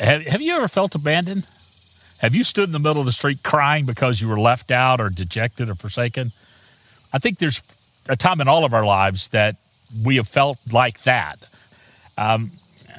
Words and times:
Have, 0.00 0.26
have 0.26 0.40
you 0.40 0.56
ever 0.56 0.66
felt 0.66 0.94
abandoned? 0.94 1.46
Have 2.20 2.34
you 2.34 2.42
stood 2.42 2.68
in 2.68 2.72
the 2.72 2.78
middle 2.78 3.00
of 3.00 3.06
the 3.06 3.12
street 3.12 3.42
crying 3.42 3.84
because 3.84 4.20
you 4.20 4.28
were 4.28 4.40
left 4.40 4.70
out 4.70 4.98
or 4.98 5.10
dejected 5.10 5.68
or 5.68 5.74
forsaken? 5.74 6.32
I 7.12 7.18
think 7.18 7.38
there's 7.38 7.60
a 8.08 8.16
time 8.16 8.40
in 8.40 8.48
all 8.48 8.64
of 8.64 8.72
our 8.72 8.84
lives 8.84 9.28
that 9.28 9.56
we 10.02 10.16
have 10.16 10.26
felt 10.26 10.58
like 10.72 11.02
that. 11.02 11.38
Um, 12.16 12.50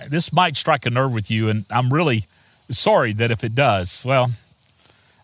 this 0.10 0.32
might 0.32 0.58
strike 0.58 0.86
a 0.86 0.92
nerve 0.92 1.12
with 1.12 1.32
you, 1.32 1.50
and 1.50 1.66
I'm 1.72 1.92
really 1.92 2.26
sorry 2.70 3.14
that 3.14 3.32
if 3.32 3.44
it 3.44 3.56
does, 3.56 4.04
well, 4.06 4.30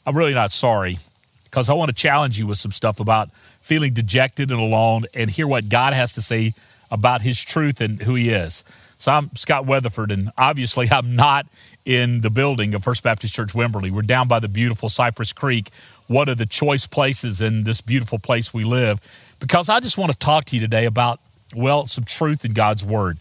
I'm 0.05 0.17
really 0.17 0.33
not 0.33 0.51
sorry 0.51 0.97
because 1.43 1.69
I 1.69 1.73
want 1.73 1.89
to 1.89 1.95
challenge 1.95 2.39
you 2.39 2.47
with 2.47 2.57
some 2.57 2.71
stuff 2.71 2.99
about 2.99 3.29
feeling 3.61 3.93
dejected 3.93 4.49
and 4.49 4.59
alone 4.59 5.05
and 5.13 5.29
hear 5.29 5.47
what 5.47 5.69
God 5.69 5.93
has 5.93 6.13
to 6.13 6.23
say 6.23 6.53
about 6.89 7.21
his 7.21 7.43
truth 7.43 7.81
and 7.81 8.01
who 8.01 8.15
he 8.15 8.29
is. 8.29 8.63
So 8.97 9.11
I'm 9.11 9.35
Scott 9.35 9.65
Weatherford, 9.65 10.11
and 10.11 10.31
obviously 10.37 10.87
I'm 10.91 11.15
not 11.15 11.47
in 11.85 12.21
the 12.21 12.29
building 12.29 12.73
of 12.73 12.83
First 12.83 13.03
Baptist 13.03 13.33
Church 13.33 13.53
Wimberley. 13.53 13.91
We're 13.91 14.01
down 14.01 14.27
by 14.27 14.39
the 14.39 14.47
beautiful 14.47 14.89
Cypress 14.89 15.33
Creek, 15.33 15.69
one 16.07 16.29
of 16.29 16.37
the 16.37 16.45
choice 16.45 16.87
places 16.87 17.41
in 17.41 17.63
this 17.63 17.81
beautiful 17.81 18.19
place 18.19 18.53
we 18.53 18.63
live, 18.63 18.99
because 19.39 19.69
I 19.69 19.79
just 19.79 19.97
want 19.97 20.11
to 20.11 20.17
talk 20.17 20.45
to 20.45 20.55
you 20.55 20.61
today 20.61 20.85
about, 20.85 21.19
well, 21.55 21.85
some 21.87 22.03
truth 22.03 22.43
in 22.43 22.53
God's 22.53 22.83
Word. 22.83 23.17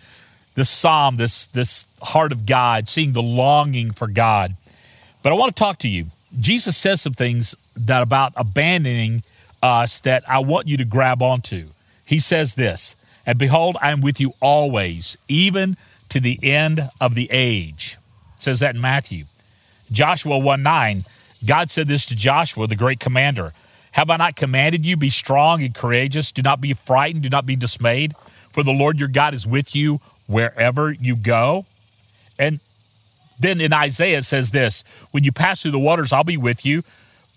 This 0.54 0.70
psalm, 0.70 1.18
this, 1.18 1.46
this 1.48 1.87
heart 2.01 2.32
of 2.32 2.46
God, 2.46 2.88
seeing 2.88 3.12
the 3.12 3.23
longing 3.23 3.90
for 3.90 4.06
God. 4.09 4.54
But 5.23 5.32
I 5.32 5.37
want 5.37 5.54
to 5.54 5.60
talk 5.60 5.79
to 5.80 5.88
you. 5.88 6.06
Jesus 6.40 6.77
says 6.77 7.02
some 7.02 7.12
things 7.12 7.54
that 7.77 8.02
about 8.02 8.32
abandoning 8.37 9.23
us 9.62 10.01
that 10.01 10.29
I 10.29 10.38
want 10.38 10.66
you 10.66 10.79
to 10.79 10.84
grab 10.84 11.23
onto. 11.23 11.68
He 12.06 12.18
says 12.18 12.54
this 12.54 12.96
and 13.27 13.39
behold, 13.39 13.77
I 13.83 13.91
am 13.91 14.01
with 14.01 14.21
you 14.21 14.35
always, 14.41 15.19
even 15.29 15.77
to 16.11 16.21
the 16.21 16.39
end 16.43 16.89
of 17.01 17.16
the 17.16 17.29
age. 17.30 17.99
It 18.37 18.43
says 18.43 18.61
that 18.61 18.77
in 18.77 18.80
Matthew. 18.80 19.25
Joshua 19.91 20.39
1 20.39 20.62
9, 20.62 21.02
God 21.45 21.71
said 21.71 21.89
this 21.89 22.07
to 22.07 22.16
Joshua, 22.16 22.66
the 22.66 22.77
great 22.77 23.01
commander 23.01 23.52
Have 23.93 24.10
I 24.10 24.16
not 24.16 24.37
commanded 24.37 24.87
you, 24.87 24.96
be 24.96 25.10
strong 25.10 25.63
and 25.63 25.74
courageous? 25.74 26.30
Do 26.30 26.43
not 26.43 26.60
be 26.60 26.73
frightened, 26.73 27.24
do 27.24 27.29
not 27.29 27.46
be 27.46 27.57
dismayed, 27.57 28.15
for 28.52 28.63
the 28.63 28.73
Lord 28.73 29.01
your 29.01 29.09
God 29.09 29.35
is 29.35 29.46
with 29.46 29.74
you 29.74 30.01
wherever 30.29 30.93
you 30.93 31.16
go. 31.16 31.66
And 32.38 32.61
then 33.38 33.61
in 33.61 33.73
Isaiah 33.73 34.18
it 34.18 34.24
says 34.24 34.52
this 34.52 34.85
When 35.11 35.24
you 35.24 35.33
pass 35.33 35.63
through 35.63 35.73
the 35.73 35.79
waters, 35.80 36.13
I'll 36.13 36.24
be 36.24 36.37
with 36.37 36.65
you, 36.65 36.83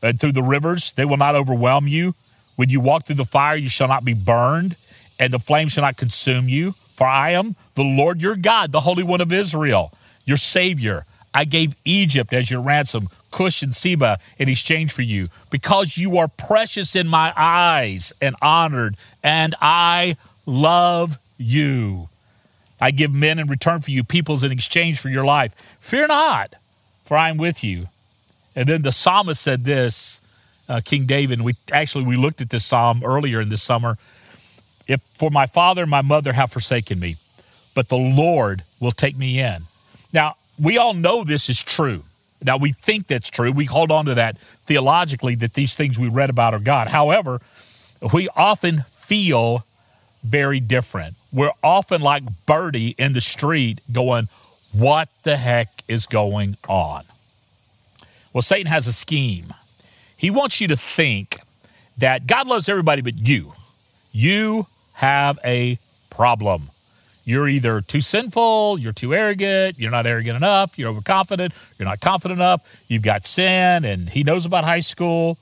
and 0.04 0.20
through 0.20 0.34
the 0.34 0.44
rivers, 0.44 0.94
they 0.94 1.06
will 1.06 1.18
not 1.18 1.36
overwhelm 1.36 1.88
you. 1.88 2.14
When 2.56 2.70
you 2.70 2.80
walk 2.80 3.06
through 3.06 3.16
the 3.16 3.26
fire, 3.26 3.56
you 3.56 3.70
shall 3.70 3.88
not 3.88 4.04
be 4.04 4.14
burned 4.14 4.76
and 5.20 5.34
the 5.34 5.40
flame 5.40 5.68
shall 5.68 5.84
not 5.84 5.98
consume 5.98 6.50
you. 6.50 6.72
For 6.72 7.06
I 7.06 7.32
am 7.32 7.56
the 7.76 7.84
Lord 7.84 8.22
your 8.22 8.36
God, 8.36 8.72
the 8.72 8.82
Holy 8.82 9.04
One 9.04 9.22
of 9.22 9.32
Israel, 9.32 9.92
your 10.26 10.38
Savior. 10.38 11.04
I 11.34 11.46
gave 11.46 11.76
Egypt 11.86 12.34
as 12.34 12.50
your 12.50 12.62
ransom, 12.62 13.08
Cush 13.32 13.62
and 13.62 13.76
Seba 13.76 14.18
in 14.38 14.50
exchange 14.50 14.92
for 14.92 15.04
you, 15.04 15.30
because 15.52 15.98
you 15.98 16.18
are 16.18 16.28
precious 16.28 16.96
in 16.96 17.08
my 17.08 17.32
eyes 17.38 18.12
and 18.22 18.36
honored, 18.42 18.96
and 19.24 19.54
I 19.62 20.18
love 20.46 21.18
you. 21.38 22.10
I 22.82 22.92
give 22.92 23.14
men 23.14 23.40
in 23.40 23.48
return 23.48 23.82
for 23.82 23.92
you, 23.92 24.04
peoples 24.04 24.44
in 24.44 24.52
exchange 24.52 25.00
for 25.00 25.10
your 25.10 25.26
life. 25.26 25.54
Fear 25.80 26.08
not, 26.08 26.56
for 27.06 27.16
I 27.16 27.30
am 27.30 27.38
with 27.38 27.64
you. 27.64 27.88
And 28.56 28.68
then 28.68 28.82
the 28.82 28.92
psalmist 28.92 29.42
said 29.42 29.64
this, 29.64 30.22
uh, 30.68 30.82
King 30.84 31.06
David. 31.06 31.42
We 31.42 31.54
actually 31.72 32.06
we 32.06 32.16
looked 32.16 32.42
at 32.42 32.50
this 32.50 32.66
psalm 32.66 33.04
earlier 33.04 33.42
in 33.42 33.50
this 33.50 33.64
summer 33.64 33.98
if 34.90 35.02
for 35.14 35.30
my 35.30 35.46
father 35.46 35.84
and 35.84 35.92
my 35.92 36.02
mother 36.02 36.34
have 36.34 36.52
forsaken 36.52 37.00
me, 37.00 37.14
but 37.76 37.88
the 37.88 37.96
Lord 37.96 38.64
will 38.82 38.92
take 38.92 39.16
me 39.16 39.40
in. 39.40 39.62
Now, 40.12 40.36
we 40.62 40.78
all 40.78 40.94
know 40.94 41.24
this 41.24 41.48
is 41.48 41.64
true. 41.64 42.04
Now, 42.44 42.58
we 42.58 42.72
think 42.72 43.08
that's 43.08 43.30
true. 43.30 43.52
We 43.52 43.66
hold 43.66 43.92
on 43.92 44.06
to 44.06 44.16
that 44.16 44.38
theologically 44.38 45.36
that 45.36 45.54
these 45.54 45.76
things 45.76 46.00
we 46.00 46.10
read 46.10 46.30
about 46.30 46.54
are 46.54 46.60
God. 46.60 46.88
However, 46.88 47.40
we 48.14 48.30
often 48.36 48.82
feel 48.88 49.64
very 50.24 50.60
different. 50.60 51.16
We're 51.32 51.54
often 51.64 52.02
like 52.02 52.24
Birdie 52.48 52.96
in 52.98 53.14
the 53.14 53.22
street 53.22 53.80
going, 53.92 54.28
What 54.74 55.10
the 55.24 55.38
heck 55.38 55.68
is 55.88 56.08
going 56.08 56.56
on? 56.68 57.04
Well, 58.34 58.42
Satan 58.42 58.68
has 58.68 58.88
a 58.88 58.94
scheme. 58.94 59.54
He 60.18 60.32
wants 60.32 60.60
you 60.60 60.68
to 60.70 60.76
think 60.76 61.38
that 62.00 62.26
God 62.26 62.48
loves 62.48 62.68
everybody 62.68 63.02
but 63.02 63.16
you. 63.16 63.54
You 64.12 64.68
have 65.00 65.40
a 65.46 65.78
problem. 66.10 66.64
You're 67.24 67.48
either 67.48 67.80
too 67.80 68.02
sinful, 68.02 68.80
you're 68.80 68.92
too 68.92 69.14
arrogant, 69.14 69.80
you're 69.80 69.92
not 69.92 70.06
arrogant 70.06 70.36
enough, 70.36 70.78
you're 70.78 70.90
overconfident, 70.90 71.54
you're 71.78 71.88
not 71.88 72.02
confident 72.02 72.40
enough, 72.40 72.84
you've 72.90 73.04
got 73.04 73.24
sin, 73.24 73.86
and 73.86 74.10
he 74.10 74.24
knows 74.24 74.46
about 74.46 74.66
high 74.66 74.82
school. 74.82 75.38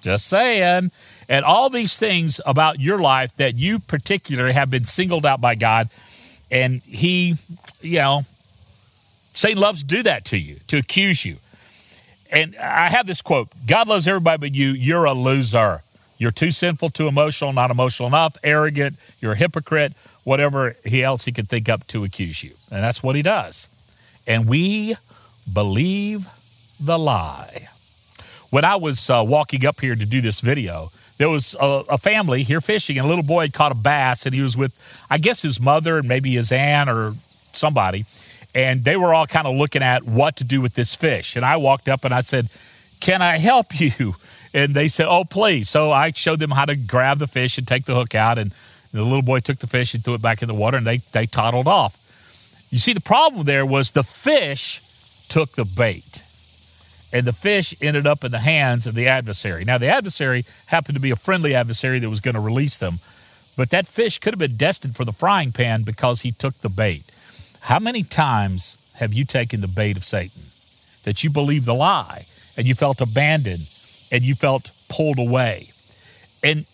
Just 0.00 0.28
saying. 0.28 0.92
And 1.28 1.44
all 1.44 1.70
these 1.70 1.96
things 1.96 2.40
about 2.46 2.78
your 2.78 3.00
life 3.00 3.34
that 3.36 3.54
you 3.54 3.80
particularly 3.80 4.52
have 4.52 4.70
been 4.70 4.84
singled 4.84 5.26
out 5.26 5.40
by 5.40 5.56
God. 5.56 5.88
And 6.52 6.80
he, 6.82 7.34
you 7.80 7.98
know, 7.98 8.22
Satan 9.32 9.60
loves 9.60 9.80
to 9.80 9.86
do 9.86 10.02
that 10.04 10.26
to 10.26 10.38
you, 10.38 10.56
to 10.68 10.76
accuse 10.76 11.24
you. 11.24 11.34
And 12.30 12.54
I 12.56 12.90
have 12.90 13.08
this 13.08 13.22
quote 13.22 13.48
God 13.66 13.88
loves 13.88 14.06
everybody 14.06 14.38
but 14.38 14.54
you. 14.54 14.68
You're 14.68 15.06
a 15.06 15.14
loser. 15.14 15.80
You're 16.24 16.30
too 16.30 16.52
sinful, 16.52 16.88
too 16.88 17.06
emotional, 17.06 17.52
not 17.52 17.70
emotional 17.70 18.08
enough, 18.08 18.38
arrogant, 18.42 18.96
you're 19.20 19.32
a 19.32 19.36
hypocrite, 19.36 19.92
whatever 20.24 20.74
he 20.82 21.02
else 21.04 21.26
he 21.26 21.32
could 21.32 21.46
think 21.46 21.68
up 21.68 21.86
to 21.88 22.02
accuse 22.02 22.42
you. 22.42 22.52
And 22.72 22.82
that's 22.82 23.02
what 23.02 23.14
he 23.14 23.20
does. 23.20 23.68
And 24.26 24.48
we 24.48 24.96
believe 25.52 26.26
the 26.80 26.98
lie. 26.98 27.68
When 28.48 28.64
I 28.64 28.76
was 28.76 29.10
uh, 29.10 29.22
walking 29.26 29.66
up 29.66 29.82
here 29.82 29.94
to 29.94 30.06
do 30.06 30.22
this 30.22 30.40
video, 30.40 30.88
there 31.18 31.28
was 31.28 31.54
a, 31.60 31.82
a, 31.90 31.98
family 31.98 32.42
here 32.42 32.62
fishing, 32.62 32.96
and 32.96 33.04
a 33.04 33.08
little 33.08 33.22
boy 33.22 33.42
had 33.42 33.52
caught 33.52 33.72
a 33.72 33.74
bass, 33.74 34.24
and 34.24 34.34
he 34.34 34.40
was 34.40 34.56
with, 34.56 34.72
I 35.10 35.18
guess, 35.18 35.42
his 35.42 35.60
mother 35.60 35.98
and 35.98 36.08
maybe 36.08 36.32
his 36.32 36.52
aunt 36.52 36.88
or 36.88 37.12
somebody. 37.52 38.06
And 38.54 38.82
they 38.82 38.96
were 38.96 39.12
all 39.12 39.26
kind 39.26 39.46
of 39.46 39.56
looking 39.56 39.82
at 39.82 40.04
what 40.04 40.36
to 40.36 40.44
do 40.44 40.62
with 40.62 40.74
this 40.74 40.94
fish. 40.94 41.36
And 41.36 41.44
I 41.44 41.58
walked 41.58 41.86
up 41.86 42.02
and 42.02 42.14
I 42.14 42.22
said, 42.22 42.46
Can 43.00 43.20
I 43.20 43.36
help 43.36 43.78
you? 43.78 44.14
And 44.54 44.72
they 44.72 44.88
said, 44.88 45.06
"Oh, 45.08 45.24
please." 45.24 45.68
So 45.68 45.90
I 45.90 46.12
showed 46.12 46.38
them 46.38 46.52
how 46.52 46.64
to 46.64 46.76
grab 46.76 47.18
the 47.18 47.26
fish 47.26 47.58
and 47.58 47.66
take 47.66 47.84
the 47.84 47.94
hook 47.94 48.14
out, 48.14 48.38
and 48.38 48.52
the 48.92 49.02
little 49.02 49.22
boy 49.22 49.40
took 49.40 49.58
the 49.58 49.66
fish 49.66 49.92
and 49.92 50.02
threw 50.02 50.14
it 50.14 50.22
back 50.22 50.40
in 50.40 50.48
the 50.48 50.54
water, 50.54 50.76
and 50.76 50.86
they 50.86 50.98
they 50.98 51.26
toddled 51.26 51.66
off. 51.66 52.00
You 52.70 52.78
see, 52.78 52.92
the 52.92 53.00
problem 53.00 53.44
there 53.44 53.66
was 53.66 53.90
the 53.90 54.04
fish 54.04 54.80
took 55.28 55.50
the 55.52 55.64
bait, 55.64 56.22
and 57.12 57.26
the 57.26 57.32
fish 57.32 57.74
ended 57.82 58.06
up 58.06 58.22
in 58.22 58.30
the 58.30 58.38
hands 58.38 58.86
of 58.86 58.94
the 58.94 59.08
adversary. 59.08 59.64
Now, 59.64 59.78
the 59.78 59.88
adversary 59.88 60.44
happened 60.66 60.94
to 60.94 61.00
be 61.00 61.10
a 61.10 61.16
friendly 61.16 61.54
adversary 61.54 61.98
that 61.98 62.08
was 62.08 62.20
going 62.20 62.36
to 62.36 62.40
release 62.40 62.78
them, 62.78 63.00
but 63.56 63.70
that 63.70 63.86
fish 63.88 64.18
could 64.18 64.32
have 64.32 64.38
been 64.38 64.56
destined 64.56 64.94
for 64.94 65.04
the 65.04 65.12
frying 65.12 65.50
pan 65.50 65.82
because 65.82 66.22
he 66.22 66.30
took 66.30 66.54
the 66.54 66.68
bait. 66.68 67.04
How 67.62 67.80
many 67.80 68.04
times 68.04 68.92
have 68.98 69.12
you 69.12 69.24
taken 69.24 69.60
the 69.60 69.68
bait 69.68 69.96
of 69.96 70.04
Satan? 70.04 70.42
That 71.04 71.24
you 71.24 71.30
believed 71.30 71.66
the 71.66 71.74
lie 71.74 72.24
and 72.56 72.66
you 72.66 72.74
felt 72.74 73.00
abandoned 73.00 73.66
and 74.12 74.22
you 74.22 74.34
felt 74.34 74.70
pulled 74.88 75.18
away. 75.18 75.68
And 76.42 76.66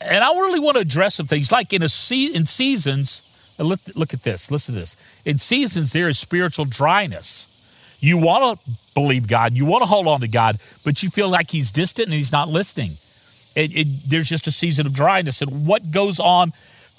and 0.00 0.24
I 0.24 0.32
really 0.32 0.60
want 0.60 0.76
to 0.76 0.80
address 0.80 1.16
some 1.16 1.26
things 1.26 1.52
like 1.52 1.72
in 1.72 1.82
a 1.82 1.88
se- 1.88 2.34
in 2.34 2.46
seasons. 2.46 3.26
Look, 3.58 3.80
look 3.94 4.14
at 4.14 4.22
this. 4.22 4.50
Listen 4.50 4.74
to 4.74 4.80
this. 4.80 5.22
In 5.26 5.36
seasons, 5.36 5.92
there 5.92 6.08
is 6.08 6.18
spiritual 6.18 6.64
dryness. 6.64 7.98
You 8.00 8.16
want 8.16 8.58
to 8.58 8.70
believe 8.94 9.28
God, 9.28 9.52
you 9.52 9.66
want 9.66 9.82
to 9.82 9.86
hold 9.86 10.06
on 10.06 10.20
to 10.20 10.28
God, 10.28 10.56
but 10.84 11.02
you 11.02 11.10
feel 11.10 11.28
like 11.28 11.50
He's 11.50 11.70
distant 11.70 12.06
and 12.06 12.14
He's 12.14 12.32
not 12.32 12.48
listening. 12.48 12.92
It, 13.54 13.76
it, 13.76 13.86
there's 14.08 14.28
just 14.28 14.46
a 14.46 14.50
season 14.50 14.86
of 14.86 14.94
dryness. 14.94 15.42
And 15.42 15.66
what 15.66 15.90
goes 15.90 16.18
on 16.18 16.52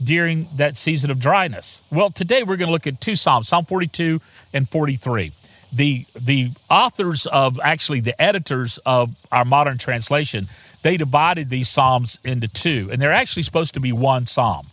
during 0.04 0.48
that 0.58 0.78
season 0.78 1.10
of 1.10 1.20
dryness? 1.20 1.82
Well, 1.92 2.12
today 2.12 2.44
we're 2.44 2.58
going 2.58 2.68
to 2.68 2.74
look 2.74 2.86
at 2.86 3.02
two 3.02 3.16
Psalms, 3.16 3.48
Psalm 3.48 3.66
42 3.66 4.22
and 4.54 4.70
43 4.70 5.32
the 5.74 6.06
the 6.20 6.50
authors 6.70 7.26
of 7.26 7.60
actually 7.64 8.02
the 8.02 8.20
editors 8.22 8.80
of 8.86 9.16
our 9.32 9.46
modern 9.46 9.78
translation 9.78 10.46
they 10.82 10.98
divided 10.98 11.50
these 11.50 11.70
psalms 11.70 12.20
into 12.24 12.48
two 12.48 12.90
and 12.92 13.02
they're 13.02 13.14
actually 13.14 13.44
supposed 13.44 13.76
to 13.76 13.80
be 13.80 13.92
one 13.92 14.28
psalm. 14.28 14.66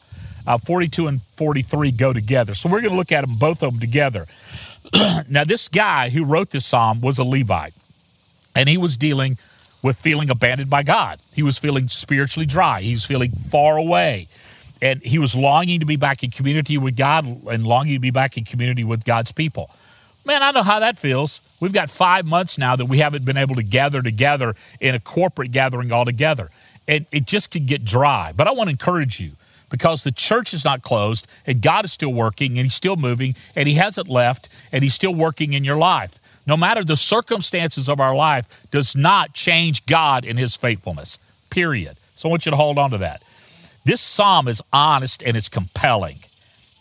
Uh, 0.47 0.57
42 0.57 1.09
and 1.09 1.21
43 1.21 1.93
go 1.93 2.15
together. 2.15 2.55
So 2.55 2.71
we're 2.71 2.81
going 2.81 2.93
to 2.93 2.97
look 2.97 3.13
at 3.13 3.21
them 3.21 3.37
both 3.37 3.63
of 3.63 3.73
them 3.73 3.81
together. 3.81 4.27
Now 5.29 5.45
this 5.45 5.69
guy 5.69 6.09
who 6.09 6.25
wrote 6.25 6.51
this 6.51 6.65
psalm 6.65 7.03
was 7.03 7.19
a 7.19 7.25
levite 7.25 7.75
and 8.57 8.67
he 8.67 8.79
was 8.79 8.97
dealing 8.97 9.37
with 9.83 9.99
feeling 9.99 10.31
abandoned 10.31 10.71
by 10.71 10.83
god. 10.83 11.19
He 11.35 11.43
was 11.43 11.59
feeling 11.59 11.89
spiritually 11.89 12.47
dry. 12.47 12.81
He 12.81 12.93
was 12.93 13.05
feeling 13.05 13.31
far 13.31 13.77
away 13.77 14.29
and 14.81 15.03
he 15.03 15.19
was 15.19 15.37
longing 15.37 15.81
to 15.81 15.87
be 15.87 15.97
back 15.97 16.23
in 16.23 16.31
community 16.31 16.79
with 16.79 16.97
god 16.97 17.27
and 17.47 17.67
longing 17.67 17.95
to 17.95 18.01
be 18.01 18.11
back 18.11 18.39
in 18.39 18.45
community 18.45 18.85
with 18.85 19.05
god's 19.05 19.33
people 19.33 19.71
Man, 20.29 20.43
I 20.43 20.51
know 20.51 20.63
how 20.63 20.81
that 20.81 20.99
feels. 20.99 21.41
We've 21.59 21.73
got 21.73 21.89
five 21.89 22.27
months 22.27 22.59
now 22.59 22.77
that 22.77 22.85
we 22.85 22.99
haven't 22.99 23.25
been 23.25 23.39
able 23.39 23.55
to 23.55 23.63
gather 23.63 24.03
together 24.03 24.55
in 24.79 24.95
a 24.95 25.01
corporate 25.01 25.53
gathering 25.53 25.91
all 25.91 26.05
together. 26.05 26.51
And 26.87 27.07
it 27.11 27.25
just 27.25 27.51
could 27.51 27.67
get 27.67 27.83
dry. 27.83 28.33
But 28.37 28.47
I 28.47 28.53
want 28.53 28.69
to 28.69 28.73
encourage 28.73 29.21
you 29.21 29.31
because 29.71 30.05
the 30.05 30.13
church 30.13 30.53
is 30.53 30.67
not 30.67 30.83
closed 30.83 31.27
and 31.47 31.63
God 31.63 31.87
is 31.87 31.95
still 31.95 32.13
working 32.13 32.59
and 32.59 32.67
He's 32.67 32.75
still 32.75 32.97
moving 32.97 33.37
and 33.57 33.67
He 33.67 33.77
hasn't 33.77 34.07
left 34.07 34.51
and 34.71 34.83
He's 34.83 34.93
still 34.93 35.15
working 35.15 35.55
in 35.55 35.65
your 35.65 35.79
life. 35.79 36.21
No 36.47 36.59
matter 36.59 36.85
the 36.85 36.97
circumstances 36.97 37.89
of 37.89 37.99
our 37.99 38.15
life, 38.15 38.67
does 38.71 38.95
not 38.95 39.33
change 39.33 39.87
God 39.87 40.27
and 40.27 40.39
His 40.39 40.55
faithfulness. 40.57 41.19
Period. 41.49 41.97
So 41.97 42.29
I 42.29 42.31
want 42.31 42.45
you 42.45 42.51
to 42.51 42.57
hold 42.57 42.77
on 42.77 42.91
to 42.91 42.99
that. 42.99 43.23
This 43.87 44.03
psalm 44.03 44.47
is 44.47 44.61
honest 44.75 45.23
and 45.23 45.39
it's 45.39 45.49
compelling, 45.49 46.17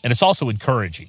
and 0.03 0.11
it's 0.11 0.21
also 0.21 0.50
encouraging. 0.50 1.07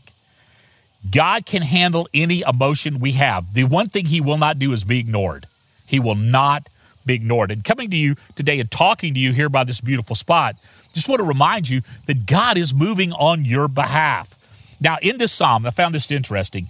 God 1.11 1.47
can 1.47 1.63
handle 1.63 2.09
any 2.13 2.43
emotion 2.43 2.99
we 2.99 3.13
have. 3.13 3.55
The 3.55 3.65
one 3.65 3.87
thing 3.89 4.07
He 4.07 4.21
will 4.21 4.39
not 4.39 4.59
do 4.59 4.73
is 4.73 4.85
be 4.85 4.99
ignored. 4.99 5.47
He 5.87 6.01
will 6.01 6.15
not 6.15 6.69
be 7.07 7.15
ignored. 7.15 7.51
And 7.51 7.65
coming 7.65 7.91
to 7.91 7.97
you 7.97 8.17
today 8.35 8.61
and 8.61 8.71
talking 8.71 9.15
to 9.15 9.21
you 9.21 9.33
here 9.33 9.49
by 9.49 9.65
this 9.65 9.81
beautiful 9.81 10.17
spot, 10.17 10.55
just 10.93 11.09
want 11.09 11.21
to 11.21 11.25
remind 11.25 11.69
you 11.69 11.83
that 12.07 12.27
God 12.27 12.59
is 12.59 12.75
moving 12.75 13.13
on 13.13 13.45
your 13.45 13.69
behalf. 13.69 14.35
Now, 14.81 14.99
in 15.01 15.19
this 15.19 15.33
psalm, 15.33 15.67
I 15.67 15.71
found 15.71 15.95
this 15.95 16.11
interesting. 16.11 16.69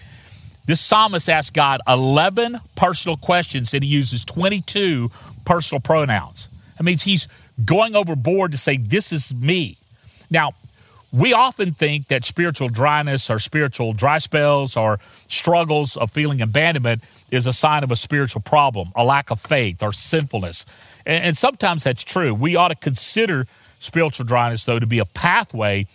This 0.66 0.80
psalmist 0.80 1.28
asks 1.30 1.50
God 1.50 1.80
11 1.88 2.56
personal 2.76 3.16
questions 3.16 3.72
and 3.72 3.82
he 3.82 3.88
uses 3.88 4.24
22 4.24 5.10
personal 5.44 5.80
pronouns. 5.80 6.50
That 6.76 6.84
means 6.84 7.02
he's 7.02 7.26
going 7.64 7.96
overboard 7.96 8.52
to 8.52 8.58
say, 8.58 8.76
This 8.76 9.12
is 9.12 9.34
me. 9.34 9.78
Now, 10.30 10.52
we 11.12 11.32
often 11.32 11.72
think 11.72 12.08
that 12.08 12.24
spiritual 12.24 12.68
dryness 12.68 13.30
or 13.30 13.38
spiritual 13.38 13.92
dry 13.92 14.18
spells 14.18 14.76
or 14.76 14.98
struggles 15.28 15.96
of 15.96 16.10
feeling 16.10 16.42
abandonment 16.42 17.02
is 17.30 17.46
a 17.46 17.52
sign 17.52 17.82
of 17.82 17.90
a 17.90 17.96
spiritual 17.96 18.42
problem, 18.42 18.90
a 18.94 19.04
lack 19.04 19.30
of 19.30 19.40
faith 19.40 19.82
or 19.82 19.92
sinfulness. 19.92 20.66
And, 21.06 21.24
and 21.24 21.36
sometimes 21.36 21.84
that's 21.84 22.04
true. 22.04 22.34
We 22.34 22.56
ought 22.56 22.68
to 22.68 22.74
consider 22.74 23.46
spiritual 23.80 24.26
dryness, 24.26 24.64
though, 24.64 24.78
to 24.78 24.86
be 24.86 24.98
a 24.98 25.04
pathway 25.06 25.86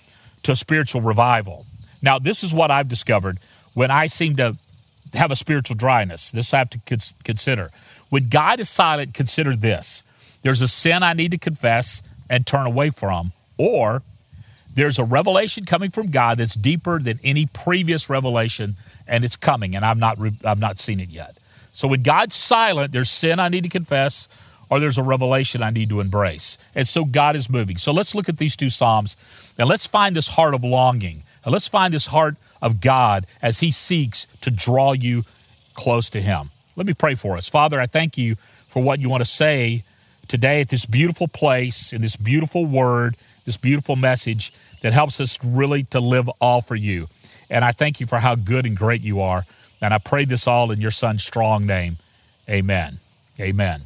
to 0.44 0.56
spiritual 0.56 1.02
revival. 1.02 1.66
Now, 2.02 2.20
this 2.20 2.44
is 2.44 2.54
what 2.54 2.72
I've 2.72 2.90
discovered 2.90 3.38
when 3.74 3.92
I 3.92 4.08
seem 4.08 4.36
to 4.38 4.58
have 5.14 5.32
a 5.32 5.36
spiritual 5.36 5.76
dryness. 5.76 6.32
This 6.32 6.54
I 6.54 6.60
have 6.60 6.70
to 6.72 6.80
consider. 7.24 7.70
When 8.10 8.30
God 8.30 8.60
is 8.60 8.70
silent, 8.70 9.14
consider 9.14 9.56
this 9.56 10.04
there's 10.42 10.62
a 10.62 10.68
sin 10.68 11.04
I 11.04 11.14
need 11.14 11.32
to 11.32 11.38
confess 11.38 12.04
and 12.30 12.46
turn 12.46 12.66
away 12.66 12.90
from, 12.90 13.32
or 13.58 14.02
there's 14.76 15.00
a 15.00 15.04
revelation 15.04 15.66
coming 15.66 15.92
from 15.92 16.12
God 16.12 16.38
that's 16.38 16.56
deeper 16.56 17.00
than 17.00 17.20
any 17.24 17.46
previous 17.46 18.10
revelation, 18.10 18.76
and 19.08 19.24
it's 19.24 19.36
coming, 19.36 19.76
and 19.76 19.86
I've 19.86 19.98
not, 19.98 20.18
I've 20.46 20.60
not 20.60 20.80
seen 20.80 21.00
it 21.00 21.10
yet. 21.10 21.38
So 21.72 21.88
when 21.88 22.04
God's 22.04 22.36
silent, 22.36 22.92
there's 22.92 23.10
sin 23.10 23.40
I 23.40 23.50
need 23.50 23.64
to 23.64 23.70
confess, 23.70 24.28
or 24.70 24.80
there's 24.80 24.98
a 24.98 25.04
revelation 25.04 25.62
I 25.62 25.70
need 25.70 25.90
to 25.90 26.00
embrace. 26.00 26.58
And 26.76 26.88
so 26.88 27.06
God 27.06 27.36
is 27.36 27.50
moving. 27.50 27.78
So 27.78 27.92
let's 27.92 28.16
look 28.16 28.30
at 28.30 28.38
these 28.38 28.56
two 28.56 28.70
Psalms 28.70 29.18
and 29.60 29.68
let's 29.68 29.86
find 29.86 30.16
this 30.16 30.30
heart 30.30 30.54
of 30.54 30.64
longing. 30.64 31.24
And 31.44 31.52
let's 31.52 31.68
find 31.68 31.94
this 31.94 32.08
heart 32.08 32.36
of 32.62 32.82
God 32.82 33.26
as 33.42 33.60
He 33.60 33.72
seeks 33.72 34.26
to 34.42 34.50
draw 34.50 34.94
you 34.94 35.24
close 35.76 36.10
to 36.12 36.22
Him. 36.22 36.50
Let 36.76 36.88
me 36.88 36.94
pray 36.94 37.16
for 37.16 37.38
us. 37.38 37.50
Father, 37.50 37.80
I 37.80 37.86
thank 37.86 38.18
you 38.18 38.36
for 38.68 38.82
what 38.82 39.00
you 39.00 39.10
want 39.10 39.22
to 39.22 39.30
say 39.30 39.84
today 40.28 40.62
at 40.62 40.70
this 40.70 40.86
beautiful 40.86 41.28
place, 41.28 41.94
in 41.94 42.02
this 42.02 42.16
beautiful 42.16 42.66
word, 42.66 43.16
this 43.46 43.58
beautiful 43.58 43.96
message 43.96 44.54
that 44.82 44.94
helps 44.94 45.20
us 45.20 45.38
really 45.44 45.84
to 45.86 46.00
live 46.00 46.30
all 46.42 46.62
for 46.62 46.76
you. 46.76 47.08
And 47.50 47.64
I 47.64 47.72
thank 47.72 48.00
you 48.00 48.06
for 48.06 48.20
how 48.20 48.36
good 48.36 48.66
and 48.66 48.76
great 48.76 49.02
you 49.02 49.22
are. 49.22 49.44
And 49.82 49.94
I 49.94 49.98
pray 49.98 50.26
this 50.26 50.48
all 50.48 50.72
in 50.72 50.80
your 50.80 50.92
son's 50.92 51.24
strong 51.24 51.66
name. 51.66 51.98
Amen. 52.50 53.00
Amen. 53.40 53.82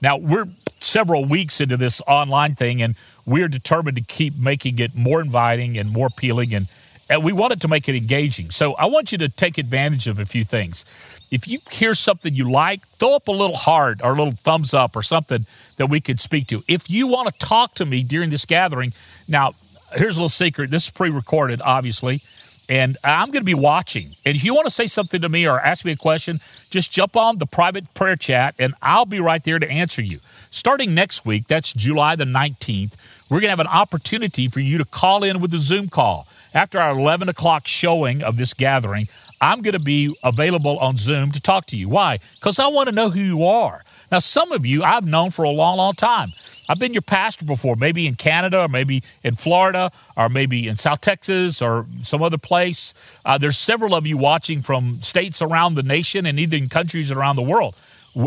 Now, 0.00 0.16
we're 0.16 0.48
several 0.80 1.24
weeks 1.24 1.60
into 1.60 1.76
this 1.76 2.00
online 2.06 2.54
thing, 2.54 2.82
and 2.82 2.94
we're 3.26 3.48
determined 3.48 3.96
to 3.96 4.02
keep 4.02 4.36
making 4.38 4.78
it 4.78 4.94
more 4.94 5.20
inviting 5.20 5.76
and 5.76 5.90
more 5.90 6.06
appealing, 6.06 6.54
and, 6.54 6.68
and 7.10 7.22
we 7.24 7.32
wanted 7.32 7.60
to 7.60 7.68
make 7.68 7.88
it 7.88 7.96
engaging. 7.96 8.50
So 8.50 8.74
I 8.74 8.86
want 8.86 9.12
you 9.12 9.18
to 9.18 9.28
take 9.28 9.58
advantage 9.58 10.06
of 10.06 10.18
a 10.18 10.24
few 10.24 10.44
things. 10.44 10.84
If 11.30 11.46
you 11.46 11.58
hear 11.70 11.94
something 11.94 12.34
you 12.34 12.50
like, 12.50 12.80
throw 12.86 13.16
up 13.16 13.28
a 13.28 13.32
little 13.32 13.56
heart 13.56 14.00
or 14.02 14.12
a 14.12 14.14
little 14.14 14.32
thumbs 14.32 14.72
up 14.72 14.96
or 14.96 15.02
something 15.02 15.44
that 15.76 15.86
we 15.86 16.00
could 16.00 16.20
speak 16.20 16.46
to. 16.48 16.62
If 16.66 16.88
you 16.88 17.06
want 17.06 17.28
to 17.28 17.46
talk 17.46 17.74
to 17.74 17.84
me 17.84 18.02
during 18.02 18.30
this 18.30 18.46
gathering, 18.46 18.92
now, 19.28 19.52
here's 19.94 20.16
a 20.16 20.20
little 20.20 20.28
secret. 20.28 20.70
This 20.70 20.84
is 20.84 20.90
pre 20.90 21.10
recorded, 21.10 21.60
obviously 21.62 22.22
and 22.70 22.96
I'm 23.02 23.32
going 23.32 23.40
to 23.42 23.44
be 23.44 23.52
watching. 23.52 24.06
And 24.24 24.36
if 24.36 24.44
you 24.44 24.54
want 24.54 24.66
to 24.66 24.70
say 24.70 24.86
something 24.86 25.20
to 25.22 25.28
me 25.28 25.46
or 25.46 25.58
ask 25.58 25.84
me 25.84 25.90
a 25.90 25.96
question, 25.96 26.40
just 26.70 26.92
jump 26.92 27.16
on 27.16 27.38
the 27.38 27.46
private 27.46 27.92
prayer 27.94 28.14
chat 28.14 28.54
and 28.60 28.74
I'll 28.80 29.06
be 29.06 29.18
right 29.18 29.42
there 29.42 29.58
to 29.58 29.68
answer 29.68 30.00
you. 30.00 30.20
Starting 30.52 30.94
next 30.94 31.26
week, 31.26 31.48
that's 31.48 31.72
July 31.72 32.14
the 32.14 32.24
19th, 32.24 32.96
we're 33.28 33.40
going 33.40 33.48
to 33.48 33.50
have 33.50 33.60
an 33.60 33.66
opportunity 33.66 34.46
for 34.46 34.60
you 34.60 34.78
to 34.78 34.84
call 34.84 35.24
in 35.24 35.40
with 35.40 35.52
a 35.52 35.58
Zoom 35.58 35.88
call. 35.88 36.28
After 36.52 36.78
our 36.80 36.90
11 36.90 37.28
o'clock 37.28 37.66
showing 37.66 38.22
of 38.22 38.36
this 38.36 38.54
gathering, 38.54 39.08
I'm 39.40 39.62
going 39.62 39.74
to 39.74 39.78
be 39.78 40.16
available 40.22 40.78
on 40.78 40.96
Zoom 40.96 41.30
to 41.32 41.40
talk 41.40 41.66
to 41.66 41.76
you. 41.76 41.88
Why? 41.88 42.18
Because 42.34 42.58
I 42.58 42.66
want 42.68 42.88
to 42.88 42.94
know 42.94 43.10
who 43.10 43.20
you 43.20 43.44
are. 43.46 43.82
Now, 44.10 44.18
some 44.18 44.50
of 44.50 44.66
you 44.66 44.82
I've 44.82 45.06
known 45.06 45.30
for 45.30 45.44
a 45.44 45.50
long, 45.50 45.76
long 45.76 45.92
time. 45.92 46.30
I've 46.68 46.78
been 46.78 46.92
your 46.92 47.02
pastor 47.02 47.44
before, 47.44 47.76
maybe 47.76 48.06
in 48.06 48.14
Canada 48.14 48.62
or 48.62 48.68
maybe 48.68 49.02
in 49.22 49.36
Florida 49.36 49.92
or 50.16 50.28
maybe 50.28 50.68
in 50.68 50.76
South 50.76 51.00
Texas 51.00 51.62
or 51.62 51.86
some 52.02 52.22
other 52.22 52.38
place. 52.38 52.94
Uh, 53.24 53.38
there's 53.38 53.58
several 53.58 53.94
of 53.94 54.06
you 54.06 54.16
watching 54.16 54.62
from 54.62 54.96
states 55.02 55.40
around 55.40 55.74
the 55.74 55.82
nation 55.82 56.26
and 56.26 56.38
even 56.38 56.68
countries 56.68 57.10
around 57.12 57.36
the 57.36 57.42
world. 57.42 57.76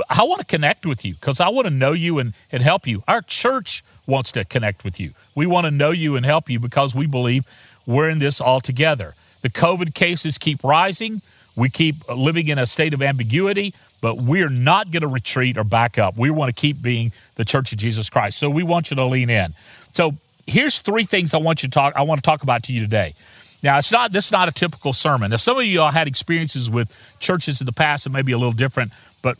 I 0.09 0.23
want 0.23 0.39
to 0.39 0.47
connect 0.47 0.85
with 0.85 1.03
you 1.03 1.15
because 1.15 1.41
I 1.41 1.49
want 1.49 1.67
to 1.67 1.73
know 1.73 1.91
you 1.91 2.19
and, 2.19 2.33
and 2.51 2.63
help 2.63 2.87
you. 2.87 3.03
Our 3.07 3.21
church 3.21 3.83
wants 4.07 4.31
to 4.33 4.45
connect 4.45 4.85
with 4.85 4.99
you. 4.99 5.11
We 5.35 5.45
want 5.45 5.65
to 5.65 5.71
know 5.71 5.91
you 5.91 6.15
and 6.15 6.25
help 6.25 6.49
you 6.49 6.59
because 6.59 6.95
we 6.95 7.05
believe 7.05 7.45
we're 7.85 8.09
in 8.09 8.19
this 8.19 8.41
all 8.41 8.59
together. 8.59 9.13
The 9.41 9.49
COVID 9.49 9.93
cases 9.93 10.37
keep 10.37 10.63
rising. 10.63 11.21
We 11.55 11.69
keep 11.69 11.95
living 12.09 12.47
in 12.47 12.57
a 12.57 12.65
state 12.65 12.93
of 12.93 13.01
ambiguity 13.01 13.73
but 14.03 14.17
we're 14.17 14.49
not 14.49 14.91
going 14.91 14.99
to 14.99 15.07
retreat 15.07 15.57
or 15.57 15.63
back 15.63 15.97
up. 15.97 16.17
We 16.17 16.29
want 16.29 16.53
to 16.53 16.61
keep 16.61 16.81
being 16.81 17.13
the 17.35 17.45
Church 17.45 17.71
of 17.71 17.77
Jesus 17.77 18.09
Christ. 18.09 18.37
So 18.37 18.49
we 18.49 18.61
want 18.61 18.91
you 18.91 18.97
to 18.97 19.05
lean 19.05 19.29
in. 19.29 19.53
So 19.93 20.11
here's 20.45 20.79
three 20.79 21.05
things 21.05 21.33
I 21.33 21.37
want 21.37 21.63
you 21.63 21.69
to 21.69 21.73
talk. 21.73 21.93
I 21.95 22.01
want 22.01 22.21
to 22.21 22.21
talk 22.21 22.43
about 22.43 22.63
to 22.63 22.73
you 22.73 22.81
today. 22.81 23.13
Now, 23.63 23.77
it's 23.77 23.93
not 23.93 24.11
this 24.11 24.25
is 24.25 24.31
not 24.33 24.49
a 24.49 24.51
typical 24.51 24.91
sermon. 24.91 25.31
Now, 25.31 25.37
some 25.37 25.57
of 25.57 25.63
you 25.63 25.79
all 25.79 25.89
had 25.89 26.09
experiences 26.09 26.69
with 26.69 26.93
churches 27.21 27.61
in 27.61 27.65
the 27.65 27.71
past 27.71 28.03
that 28.03 28.09
may 28.09 28.23
be 28.23 28.33
a 28.33 28.37
little 28.37 28.51
different, 28.51 28.91
but 29.21 29.37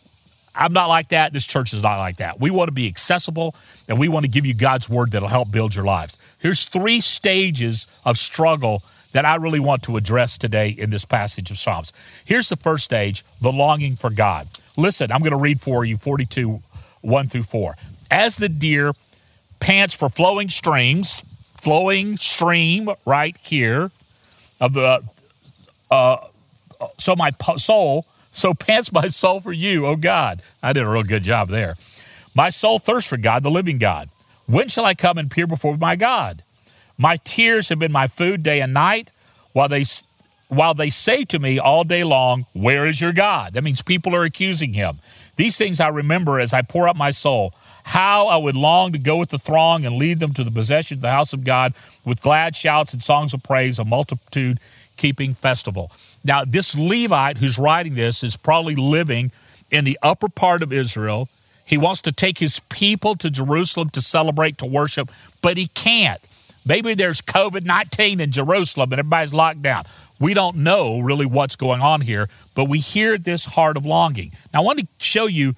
I'm 0.56 0.74
not 0.74 0.88
like 0.88 1.10
that. 1.10 1.34
This 1.34 1.46
church 1.46 1.74
is 1.74 1.82
not 1.82 1.98
like 1.98 2.18
that. 2.18 2.40
We 2.40 2.52
want 2.52 2.68
to 2.68 2.74
be 2.74 2.88
accessible 2.88 3.56
and 3.88 4.00
we 4.00 4.08
want 4.08 4.26
to 4.26 4.32
give 4.32 4.46
you 4.46 4.54
God's 4.54 4.90
word 4.90 5.12
that'll 5.12 5.28
help 5.28 5.52
build 5.52 5.76
your 5.76 5.86
lives. 5.86 6.18
Here's 6.40 6.66
three 6.66 7.02
stages 7.02 7.88
of 8.06 8.18
struggle 8.18 8.84
that 9.14 9.26
I 9.26 9.36
really 9.36 9.60
want 9.60 9.84
to 9.84 9.98
address 9.98 10.38
today 10.38 10.70
in 10.70 10.90
this 10.90 11.06
passage 11.06 11.50
of 11.52 11.58
Psalms. 11.58 11.94
Here's 12.26 12.50
the 12.50 12.56
first 12.56 12.84
stage 12.84 13.24
the 13.42 13.52
longing 13.52 13.96
for 13.96 14.10
God. 14.10 14.48
Listen, 14.78 15.12
I'm 15.12 15.22
going 15.22 15.32
to 15.32 15.38
read 15.38 15.62
for 15.62 15.86
you 15.86 15.98
42, 15.98 16.62
1 17.02 17.28
through 17.28 17.44
4. 17.44 17.76
As 18.12 18.38
the 18.38 18.50
deer 18.50 18.94
pants 19.60 19.96
for 19.96 20.10
flowing 20.10 20.50
streams, 20.50 21.22
flowing 21.62 22.18
stream 22.18 22.90
right 23.06 23.38
here 23.38 23.92
of 24.60 24.74
the, 24.74 25.04
uh, 25.90 26.18
so 26.98 27.16
my 27.16 27.32
soul, 27.58 28.06
so 28.34 28.54
pants 28.56 28.92
my 28.92 29.08
soul 29.08 29.40
for 29.40 29.54
you, 29.54 29.86
oh 29.86 29.96
God. 29.96 30.42
I 30.62 30.74
did 30.74 30.86
a 30.86 30.90
real 30.90 31.04
good 31.04 31.24
job 31.24 31.50
there. 31.50 31.76
My 32.36 32.50
soul 32.50 32.80
thirsts 32.80 33.10
for 33.10 33.18
God, 33.18 33.44
the 33.44 33.52
living 33.52 33.78
God. 33.78 34.10
When 34.48 34.68
shall 34.68 34.86
I 34.86 34.96
come 34.96 35.20
and 35.20 35.30
peer 35.30 35.46
before 35.46 35.78
my 35.78 35.96
God? 35.96 36.42
My 36.98 37.18
tears 37.18 37.70
have 37.70 37.80
been 37.80 37.92
my 37.92 38.08
food 38.08 38.42
day 38.42 38.60
and 38.60 38.74
night, 38.74 39.12
while 39.54 39.70
they 39.70 39.86
while 40.48 40.74
they 40.74 40.90
say 40.90 41.26
to 41.26 41.40
me 41.40 41.60
all 41.60 41.84
day 41.84 42.04
long, 42.04 42.46
Where 42.54 42.86
is 42.86 43.00
your 43.00 43.14
God? 43.14 43.54
That 43.54 43.64
means 43.64 43.82
people 43.82 44.16
are 44.16 44.24
accusing 44.24 44.74
him. 44.74 44.98
These 45.36 45.58
things 45.58 45.80
I 45.80 45.88
remember 45.88 46.40
as 46.40 46.54
I 46.54 46.64
pour 46.64 46.88
out 46.88 46.96
my 46.96 47.12
soul. 47.12 47.54
How 47.86 48.28
I 48.28 48.38
would 48.38 48.56
long 48.56 48.94
to 48.94 48.98
go 48.98 49.18
with 49.18 49.30
the 49.30 49.38
throng 49.38 49.86
and 49.86 49.98
lead 49.98 50.20
them 50.20 50.34
to 50.36 50.44
the 50.44 50.52
possession 50.52 50.98
of 50.98 51.02
the 51.02 51.12
house 51.12 51.34
of 51.34 51.44
God 51.44 51.74
with 52.06 52.22
glad 52.22 52.56
shouts 52.56 52.94
and 52.94 53.02
songs 53.02 53.34
of 53.34 53.44
praise, 53.44 53.78
a 53.78 53.84
multitude 53.84 54.58
keeping 54.96 55.34
festival. 55.34 55.92
Now, 56.24 56.46
this 56.46 56.78
Levite 56.78 57.38
who's 57.38 57.58
writing 57.58 57.96
this 57.96 58.24
is 58.24 58.38
probably 58.38 58.76
living 58.76 59.32
in 59.72 59.86
the 59.86 59.98
upper 60.02 60.30
part 60.30 60.64
of 60.64 60.72
Israel. 60.72 61.28
He 61.66 61.78
wants 61.78 62.02
to 62.02 62.12
take 62.12 62.38
his 62.38 62.60
people 62.70 63.16
to 63.16 63.30
Jerusalem 63.30 63.90
to 63.92 64.02
celebrate, 64.02 64.58
to 64.60 64.66
worship, 64.66 65.12
but 65.42 65.58
he 65.58 65.68
can't. 65.68 66.22
Maybe 66.66 66.94
there's 66.94 67.22
COVID 67.22 67.66
19 67.66 68.20
in 68.20 68.32
Jerusalem 68.32 68.94
and 68.94 69.00
everybody's 69.00 69.34
locked 69.34 69.62
down. 69.62 69.84
We 70.20 70.34
don't 70.34 70.58
know 70.58 71.00
really 71.00 71.26
what's 71.26 71.56
going 71.56 71.82
on 71.82 72.02
here, 72.02 72.30
but 72.56 72.66
we 72.66 72.80
hear 72.80 73.18
this 73.18 73.46
heart 73.46 73.76
of 73.76 73.86
longing. 73.86 74.32
Now, 74.54 74.62
I 74.62 74.64
want 74.64 74.80
to 74.80 74.88
show 75.00 75.26
you 75.26 75.54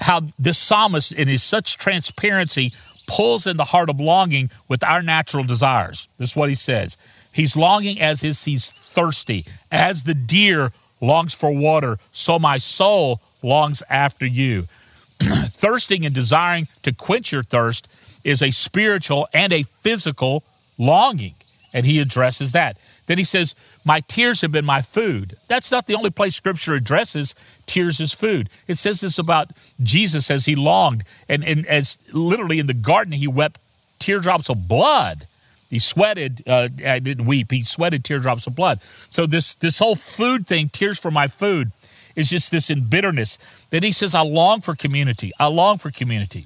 how 0.00 0.22
this 0.38 0.58
psalmist, 0.58 1.12
in 1.12 1.28
his 1.28 1.42
such 1.42 1.78
transparency, 1.78 2.72
pulls 3.06 3.46
in 3.46 3.56
the 3.56 3.64
heart 3.64 3.88
of 3.88 4.00
longing 4.00 4.50
with 4.68 4.82
our 4.82 5.02
natural 5.02 5.44
desires. 5.44 6.08
This 6.18 6.30
is 6.30 6.36
what 6.36 6.48
he 6.48 6.54
says. 6.54 6.96
He's 7.34 7.56
longing 7.56 8.00
as 8.00 8.22
is 8.22 8.44
he's 8.44 8.70
thirsty. 8.70 9.44
As 9.70 10.04
the 10.04 10.14
deer 10.14 10.70
longs 11.00 11.34
for 11.34 11.50
water, 11.50 11.98
so 12.12 12.38
my 12.38 12.58
soul 12.58 13.20
longs 13.42 13.82
after 13.90 14.24
you. 14.24 14.62
Thirsting 15.18 16.06
and 16.06 16.14
desiring 16.14 16.68
to 16.82 16.92
quench 16.92 17.32
your 17.32 17.42
thirst 17.42 17.88
is 18.22 18.40
a 18.42 18.52
spiritual 18.52 19.28
and 19.34 19.52
a 19.52 19.64
physical 19.64 20.44
longing. 20.78 21.34
And 21.72 21.84
he 21.84 21.98
addresses 21.98 22.52
that. 22.52 22.78
Then 23.06 23.18
he 23.18 23.24
says, 23.24 23.54
My 23.84 24.00
tears 24.00 24.40
have 24.42 24.52
been 24.52 24.64
my 24.64 24.80
food. 24.80 25.34
That's 25.48 25.72
not 25.72 25.86
the 25.86 25.94
only 25.94 26.10
place 26.10 26.36
scripture 26.36 26.74
addresses 26.74 27.34
tears 27.66 28.00
as 28.00 28.12
food. 28.12 28.48
It 28.68 28.76
says 28.76 29.00
this 29.00 29.18
about 29.18 29.50
Jesus 29.82 30.30
as 30.30 30.46
he 30.46 30.54
longed, 30.54 31.02
and, 31.28 31.44
and 31.44 31.66
as 31.66 31.98
literally 32.12 32.60
in 32.60 32.68
the 32.68 32.74
garden, 32.74 33.12
he 33.12 33.26
wept 33.26 33.60
teardrops 33.98 34.48
of 34.48 34.68
blood. 34.68 35.26
He 35.74 35.80
sweated, 35.80 36.44
uh, 36.46 36.68
I 36.86 37.00
didn't 37.00 37.26
weep, 37.26 37.50
he 37.50 37.64
sweated 37.64 38.04
teardrops 38.04 38.46
of 38.46 38.54
blood. 38.54 38.80
So 39.10 39.26
this, 39.26 39.56
this 39.56 39.80
whole 39.80 39.96
food 39.96 40.46
thing, 40.46 40.68
tears 40.68 41.00
for 41.00 41.10
my 41.10 41.26
food, 41.26 41.72
is 42.14 42.30
just 42.30 42.52
this 42.52 42.70
in 42.70 42.82
bitterness. 42.82 43.38
Then 43.70 43.82
he 43.82 43.90
says, 43.90 44.14
I 44.14 44.20
long 44.20 44.60
for 44.60 44.76
community. 44.76 45.32
I 45.40 45.48
long 45.48 45.78
for 45.78 45.90
community. 45.90 46.44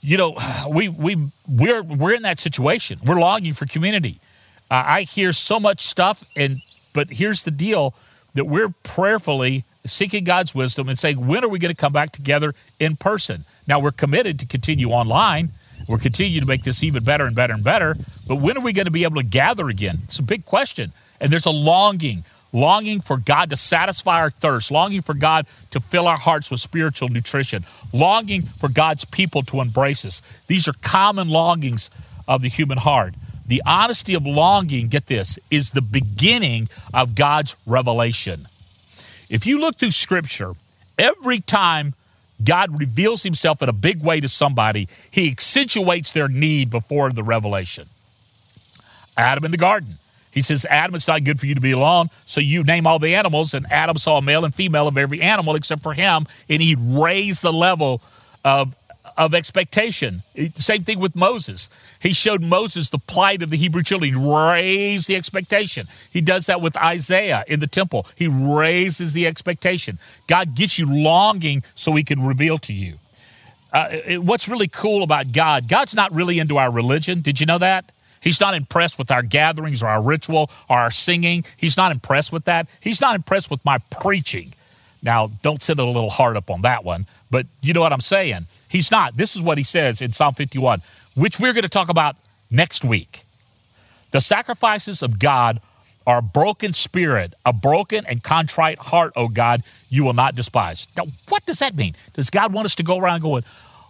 You 0.00 0.16
know, 0.16 0.36
we, 0.70 0.88
we, 0.88 1.16
we're, 1.48 1.82
we're 1.82 2.14
in 2.14 2.22
that 2.22 2.38
situation. 2.38 3.00
We're 3.04 3.18
longing 3.18 3.52
for 3.52 3.66
community. 3.66 4.20
Uh, 4.70 4.84
I 4.86 5.02
hear 5.02 5.32
so 5.32 5.58
much 5.58 5.80
stuff, 5.80 6.24
and 6.36 6.60
but 6.92 7.08
here's 7.10 7.42
the 7.42 7.50
deal 7.50 7.94
that 8.34 8.44
we're 8.44 8.72
prayerfully 8.84 9.64
seeking 9.84 10.22
God's 10.22 10.54
wisdom 10.54 10.88
and 10.88 10.96
saying, 10.96 11.26
when 11.26 11.42
are 11.42 11.48
we 11.48 11.58
going 11.58 11.74
to 11.74 11.80
come 11.80 11.92
back 11.92 12.12
together 12.12 12.54
in 12.78 12.94
person? 12.94 13.44
Now 13.66 13.80
we're 13.80 13.90
committed 13.90 14.38
to 14.38 14.46
continue 14.46 14.90
online. 14.90 15.50
We're 15.88 15.98
continuing 15.98 16.40
to 16.40 16.46
make 16.46 16.64
this 16.64 16.82
even 16.82 17.04
better 17.04 17.24
and 17.24 17.36
better 17.36 17.54
and 17.54 17.62
better. 17.62 17.94
But 18.26 18.36
when 18.36 18.56
are 18.56 18.62
we 18.62 18.72
going 18.72 18.86
to 18.86 18.92
be 18.92 19.04
able 19.04 19.16
to 19.16 19.26
gather 19.26 19.68
again? 19.68 20.00
It's 20.04 20.18
a 20.18 20.22
big 20.22 20.44
question. 20.44 20.92
And 21.20 21.30
there's 21.30 21.46
a 21.46 21.50
longing, 21.50 22.24
longing 22.52 23.00
for 23.00 23.16
God 23.16 23.50
to 23.50 23.56
satisfy 23.56 24.18
our 24.18 24.30
thirst, 24.30 24.70
longing 24.70 25.02
for 25.02 25.14
God 25.14 25.46
to 25.70 25.80
fill 25.80 26.08
our 26.08 26.18
hearts 26.18 26.50
with 26.50 26.60
spiritual 26.60 27.08
nutrition, 27.08 27.64
longing 27.92 28.42
for 28.42 28.68
God's 28.68 29.04
people 29.04 29.42
to 29.42 29.60
embrace 29.60 30.04
us. 30.04 30.22
These 30.46 30.66
are 30.68 30.74
common 30.82 31.28
longings 31.28 31.90
of 32.26 32.42
the 32.42 32.48
human 32.48 32.78
heart. 32.78 33.14
The 33.46 33.62
honesty 33.64 34.14
of 34.14 34.26
longing, 34.26 34.88
get 34.88 35.06
this, 35.06 35.38
is 35.50 35.70
the 35.70 35.82
beginning 35.82 36.68
of 36.92 37.14
God's 37.14 37.54
revelation. 37.64 38.40
If 39.30 39.46
you 39.46 39.60
look 39.60 39.76
through 39.76 39.92
Scripture, 39.92 40.52
every 40.98 41.40
time 41.40 41.94
God 42.42 42.78
reveals 42.78 43.22
himself 43.22 43.62
in 43.62 43.68
a 43.68 43.72
big 43.72 44.02
way 44.02 44.20
to 44.20 44.28
somebody, 44.28 44.88
he 45.10 45.30
accentuates 45.30 46.12
their 46.12 46.28
need 46.28 46.70
before 46.70 47.10
the 47.10 47.22
revelation. 47.22 47.86
Adam 49.16 49.44
in 49.44 49.50
the 49.50 49.56
garden. 49.56 49.94
He 50.30 50.42
says, 50.42 50.66
Adam, 50.68 50.94
it's 50.94 51.08
not 51.08 51.24
good 51.24 51.40
for 51.40 51.46
you 51.46 51.54
to 51.54 51.62
be 51.62 51.72
alone. 51.72 52.10
So 52.26 52.42
you 52.42 52.62
name 52.62 52.86
all 52.86 52.98
the 52.98 53.14
animals, 53.14 53.54
and 53.54 53.64
Adam 53.70 53.96
saw 53.96 54.18
a 54.18 54.22
male 54.22 54.44
and 54.44 54.54
female 54.54 54.86
of 54.86 54.98
every 54.98 55.22
animal 55.22 55.54
except 55.54 55.82
for 55.82 55.94
him, 55.94 56.26
and 56.50 56.60
he 56.60 56.76
raised 56.78 57.42
the 57.42 57.52
level 57.52 58.02
of 58.44 58.76
of 59.16 59.34
expectation. 59.34 60.22
Same 60.54 60.82
thing 60.82 60.98
with 60.98 61.16
Moses. 61.16 61.70
He 62.00 62.12
showed 62.12 62.42
Moses 62.42 62.90
the 62.90 62.98
plight 62.98 63.42
of 63.42 63.50
the 63.50 63.56
Hebrew 63.56 63.82
children. 63.82 64.12
He 64.12 64.16
raised 64.18 65.08
the 65.08 65.16
expectation. 65.16 65.86
He 66.12 66.20
does 66.20 66.46
that 66.46 66.60
with 66.60 66.76
Isaiah 66.76 67.44
in 67.48 67.60
the 67.60 67.66
temple. 67.66 68.06
He 68.14 68.28
raises 68.28 69.12
the 69.12 69.26
expectation. 69.26 69.98
God 70.26 70.54
gets 70.54 70.78
you 70.78 70.86
longing 70.86 71.62
so 71.74 71.94
he 71.94 72.04
can 72.04 72.24
reveal 72.26 72.58
to 72.58 72.72
you. 72.72 72.94
Uh, 73.72 73.88
it, 73.90 74.22
what's 74.22 74.48
really 74.48 74.68
cool 74.68 75.02
about 75.02 75.32
God, 75.32 75.68
God's 75.68 75.94
not 75.94 76.12
really 76.12 76.38
into 76.38 76.56
our 76.56 76.70
religion. 76.70 77.20
Did 77.20 77.40
you 77.40 77.46
know 77.46 77.58
that? 77.58 77.90
He's 78.20 78.40
not 78.40 78.54
impressed 78.54 78.98
with 78.98 79.10
our 79.10 79.22
gatherings 79.22 79.82
or 79.82 79.86
our 79.86 80.02
ritual 80.02 80.50
or 80.68 80.78
our 80.78 80.90
singing. 80.90 81.44
He's 81.56 81.76
not 81.76 81.92
impressed 81.92 82.32
with 82.32 82.44
that. 82.44 82.66
He's 82.80 83.00
not 83.00 83.14
impressed 83.14 83.50
with 83.50 83.64
my 83.64 83.78
preaching. 83.90 84.52
Now, 85.02 85.30
don't 85.42 85.62
send 85.62 85.78
it 85.78 85.82
a 85.82 85.86
little 85.86 86.10
hard 86.10 86.36
up 86.36 86.50
on 86.50 86.62
that 86.62 86.84
one, 86.84 87.06
but 87.30 87.46
you 87.62 87.72
know 87.72 87.80
what 87.80 87.92
I'm 87.92 88.00
saying. 88.00 88.46
He's 88.76 88.90
not. 88.90 89.14
This 89.14 89.34
is 89.34 89.40
what 89.40 89.56
he 89.56 89.64
says 89.64 90.02
in 90.02 90.12
Psalm 90.12 90.34
51, 90.34 90.80
which 91.16 91.40
we're 91.40 91.54
going 91.54 91.62
to 91.62 91.68
talk 91.70 91.88
about 91.88 92.14
next 92.50 92.84
week. 92.84 93.22
The 94.10 94.20
sacrifices 94.20 95.02
of 95.02 95.18
God 95.18 95.60
are 96.06 96.18
a 96.18 96.22
broken 96.22 96.74
spirit, 96.74 97.32
a 97.46 97.54
broken 97.54 98.04
and 98.06 98.22
contrite 98.22 98.78
heart, 98.78 99.14
O 99.16 99.28
God, 99.28 99.62
you 99.88 100.04
will 100.04 100.12
not 100.12 100.36
despise. 100.36 100.88
Now, 100.94 101.04
what 101.30 101.46
does 101.46 101.60
that 101.60 101.74
mean? 101.74 101.94
Does 102.12 102.28
God 102.28 102.52
want 102.52 102.66
us 102.66 102.74
to 102.74 102.82
go 102.82 102.98
around 102.98 103.22
going, 103.22 103.44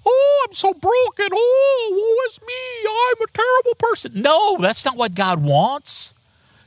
Oh, 0.07 0.47
I'm 0.47 0.55
so 0.55 0.73
broken. 0.73 1.31
Oh, 1.33 1.88
woe 1.90 2.31
is 2.31 2.40
me. 2.47 2.88
I'm 2.88 3.23
a 3.23 3.33
terrible 3.33 3.75
person. 3.76 4.23
No, 4.23 4.57
that's 4.59 4.85
not 4.85 4.97
what 4.97 5.16
God 5.16 5.43
wants. 5.43 6.14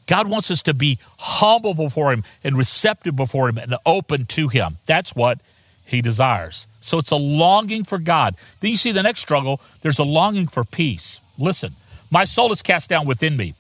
God 0.07 0.27
wants 0.29 0.51
us 0.51 0.63
to 0.63 0.73
be 0.73 0.99
humble 1.17 1.73
before 1.73 2.11
Him 2.11 2.25
and 2.43 2.57
receptive 2.57 3.15
before 3.15 3.47
Him 3.47 3.59
and 3.59 3.75
open 3.85 4.25
to 4.25 4.49
Him. 4.49 4.75
That's 4.87 5.15
what 5.15 5.39
He 5.89 6.01
desires. 6.01 6.67
So 6.81 6.99
it's 6.99 7.11
a 7.11 7.15
longing 7.15 7.83
for 7.83 7.97
God. 7.97 8.35
Then 8.59 8.71
you 8.71 8.77
see 8.77 8.91
the 8.91 9.03
next 9.03 9.21
struggle 9.21 9.59
there's 9.81 9.99
a 9.99 10.03
longing 10.03 10.47
for 10.47 10.63
peace. 10.63 11.19
Listen, 11.39 11.71
my 12.11 12.25
soul 12.25 12.51
is 12.51 12.61
cast 12.61 12.89
down 12.89 13.07
within 13.07 13.35
me. 13.35 13.53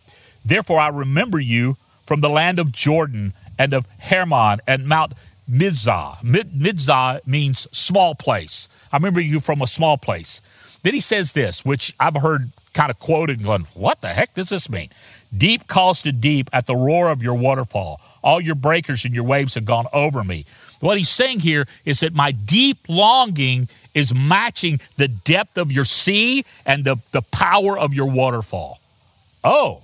Therefore, 0.45 0.79
I 0.79 0.89
remember 0.89 1.39
you 1.39 1.73
from 2.05 2.21
the 2.21 2.29
land 2.29 2.59
of 2.59 2.71
Jordan 2.71 3.33
and 3.57 3.73
of 3.73 3.87
Hermon 3.99 4.59
and 4.67 4.87
Mount 4.87 5.13
Mizar. 5.49 6.17
Mizar 6.23 7.25
means 7.27 7.67
small 7.75 8.13
place. 8.15 8.67
I 8.91 8.97
remember 8.97 9.21
you 9.21 9.39
from 9.39 9.61
a 9.61 9.67
small 9.67 9.97
place. 9.97 10.41
Then 10.83 10.93
he 10.93 10.99
says 10.99 11.33
this, 11.33 11.65
which 11.65 11.93
I've 11.99 12.15
heard 12.15 12.41
kind 12.73 12.91
of 12.91 12.99
quoted 12.99 13.37
and 13.37 13.45
going, 13.45 13.63
What 13.73 14.01
the 14.01 14.09
heck 14.09 14.33
does 14.35 14.49
this 14.49 14.69
mean? 14.69 14.89
Deep 15.35 15.67
calls 15.67 16.03
to 16.03 16.11
deep 16.11 16.49
at 16.53 16.67
the 16.67 16.75
roar 16.75 17.09
of 17.09 17.21
your 17.21 17.35
waterfall. 17.35 17.99
All 18.23 18.39
your 18.39 18.55
breakers 18.55 19.05
and 19.05 19.13
your 19.13 19.23
waves 19.23 19.55
have 19.55 19.65
gone 19.65 19.85
over 19.93 20.23
me. 20.23 20.45
What 20.79 20.97
he's 20.97 21.09
saying 21.09 21.41
here 21.41 21.65
is 21.85 22.01
that 22.01 22.13
my 22.13 22.31
deep 22.31 22.77
longing 22.87 23.67
is 23.93 24.13
matching 24.13 24.79
the 24.97 25.07
depth 25.07 25.57
of 25.57 25.71
your 25.71 25.85
sea 25.85 26.45
and 26.65 26.83
the, 26.83 26.95
the 27.11 27.21
power 27.31 27.77
of 27.77 27.93
your 27.93 28.09
waterfall. 28.09 28.77
Oh, 29.43 29.81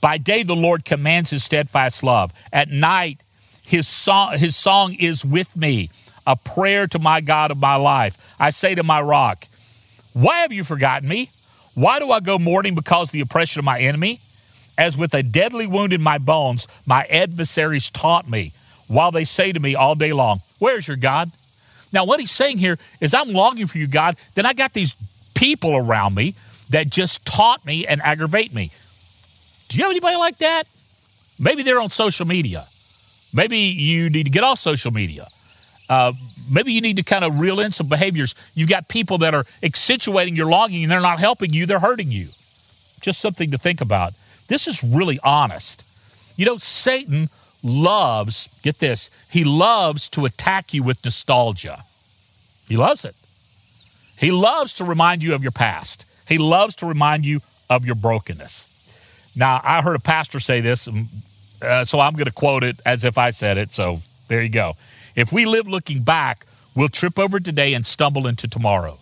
by 0.00 0.18
day 0.18 0.42
the 0.42 0.56
Lord 0.56 0.84
commands 0.84 1.30
his 1.30 1.44
steadfast 1.44 2.02
love. 2.02 2.32
At 2.52 2.68
night, 2.70 3.18
his 3.64 3.88
song, 3.88 4.38
his 4.38 4.56
song 4.56 4.94
is 4.98 5.24
with 5.24 5.56
me, 5.56 5.90
a 6.26 6.36
prayer 6.36 6.86
to 6.88 6.98
my 6.98 7.20
God 7.20 7.50
of 7.50 7.60
my 7.60 7.76
life. 7.76 8.36
I 8.38 8.50
say 8.50 8.74
to 8.74 8.82
my 8.82 9.00
rock, 9.00 9.44
Why 10.14 10.38
have 10.38 10.52
you 10.52 10.64
forgotten 10.64 11.08
me? 11.08 11.30
Why 11.74 11.98
do 11.98 12.10
I 12.10 12.20
go 12.20 12.38
mourning 12.38 12.74
because 12.74 13.08
of 13.08 13.12
the 13.12 13.20
oppression 13.20 13.58
of 13.58 13.64
my 13.64 13.80
enemy? 13.80 14.20
As 14.78 14.96
with 14.96 15.14
a 15.14 15.22
deadly 15.22 15.66
wound 15.66 15.92
in 15.92 16.02
my 16.02 16.18
bones, 16.18 16.68
my 16.86 17.04
adversaries 17.06 17.90
taunt 17.90 18.30
me 18.30 18.52
while 18.88 19.10
they 19.10 19.24
say 19.24 19.52
to 19.52 19.60
me 19.60 19.74
all 19.74 19.94
day 19.94 20.12
long, 20.12 20.40
Where's 20.58 20.88
your 20.88 20.96
God? 20.96 21.30
Now, 21.92 22.04
what 22.04 22.20
he's 22.20 22.30
saying 22.30 22.58
here 22.58 22.78
is, 23.00 23.14
I'm 23.14 23.32
longing 23.32 23.66
for 23.66 23.78
you, 23.78 23.86
God. 23.86 24.16
Then 24.34 24.46
I 24.46 24.52
got 24.52 24.72
these 24.72 24.94
people 25.34 25.76
around 25.76 26.14
me 26.14 26.34
that 26.70 26.90
just 26.90 27.24
taunt 27.26 27.64
me 27.64 27.86
and 27.86 28.00
aggravate 28.02 28.52
me. 28.54 28.70
Do 29.68 29.78
you 29.78 29.84
have 29.84 29.90
anybody 29.90 30.16
like 30.16 30.38
that? 30.38 30.64
Maybe 31.38 31.62
they're 31.62 31.80
on 31.80 31.90
social 31.90 32.26
media. 32.26 32.64
Maybe 33.34 33.58
you 33.58 34.10
need 34.10 34.24
to 34.24 34.30
get 34.30 34.42
off 34.42 34.58
social 34.58 34.90
media. 34.90 35.26
Uh, 35.88 36.12
maybe 36.50 36.72
you 36.72 36.80
need 36.80 36.96
to 36.96 37.02
kind 37.02 37.24
of 37.24 37.38
reel 37.38 37.60
in 37.60 37.70
some 37.70 37.88
behaviors. 37.88 38.34
You've 38.54 38.68
got 38.68 38.88
people 38.88 39.18
that 39.18 39.34
are 39.34 39.44
accentuating 39.62 40.34
your 40.34 40.46
longing 40.46 40.82
and 40.82 40.90
they're 40.90 41.00
not 41.00 41.20
helping 41.20 41.52
you, 41.52 41.66
they're 41.66 41.78
hurting 41.78 42.10
you. 42.10 42.26
Just 43.00 43.20
something 43.20 43.50
to 43.52 43.58
think 43.58 43.80
about. 43.80 44.12
This 44.48 44.66
is 44.66 44.82
really 44.82 45.20
honest. 45.22 45.84
You 46.38 46.46
know, 46.46 46.56
Satan 46.56 47.28
loves, 47.66 48.60
get 48.62 48.78
this, 48.78 49.28
he 49.30 49.44
loves 49.44 50.08
to 50.10 50.24
attack 50.24 50.72
you 50.72 50.82
with 50.82 51.04
nostalgia. 51.04 51.78
He 52.68 52.76
loves 52.76 53.04
it. 53.04 53.14
He 54.18 54.30
loves 54.30 54.74
to 54.74 54.84
remind 54.84 55.22
you 55.22 55.34
of 55.34 55.42
your 55.42 55.52
past. 55.52 56.28
He 56.28 56.38
loves 56.38 56.76
to 56.76 56.86
remind 56.86 57.24
you 57.24 57.40
of 57.68 57.84
your 57.84 57.94
brokenness. 57.96 59.34
Now, 59.36 59.60
I 59.62 59.82
heard 59.82 59.96
a 59.96 60.00
pastor 60.00 60.40
say 60.40 60.60
this, 60.60 60.88
uh, 61.62 61.84
so 61.84 62.00
I'm 62.00 62.14
going 62.14 62.24
to 62.26 62.32
quote 62.32 62.64
it 62.64 62.80
as 62.86 63.04
if 63.04 63.18
I 63.18 63.30
said 63.30 63.58
it. 63.58 63.72
So 63.72 63.98
there 64.28 64.42
you 64.42 64.48
go. 64.48 64.72
If 65.14 65.32
we 65.32 65.44
live 65.44 65.68
looking 65.68 66.02
back, 66.02 66.46
we'll 66.74 66.88
trip 66.88 67.18
over 67.18 67.40
today 67.40 67.74
and 67.74 67.84
stumble 67.84 68.26
into 68.26 68.48
tomorrow. 68.48 68.98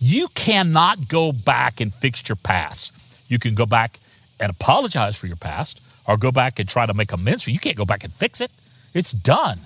You 0.00 0.28
cannot 0.34 1.08
go 1.08 1.32
back 1.32 1.80
and 1.80 1.92
fix 1.92 2.28
your 2.28 2.36
past. 2.36 3.30
You 3.30 3.38
can 3.38 3.54
go 3.54 3.66
back 3.66 3.98
and 4.38 4.50
apologize 4.50 5.16
for 5.16 5.26
your 5.26 5.36
past, 5.36 5.80
or 6.06 6.16
go 6.16 6.30
back 6.30 6.58
and 6.58 6.68
try 6.68 6.86
to 6.86 6.94
make 6.94 7.12
amends. 7.12 7.46
You 7.46 7.58
can't 7.58 7.76
go 7.76 7.84
back 7.84 8.04
and 8.04 8.12
fix 8.12 8.40
it. 8.40 8.50
It's 8.94 9.12
done. 9.12 9.58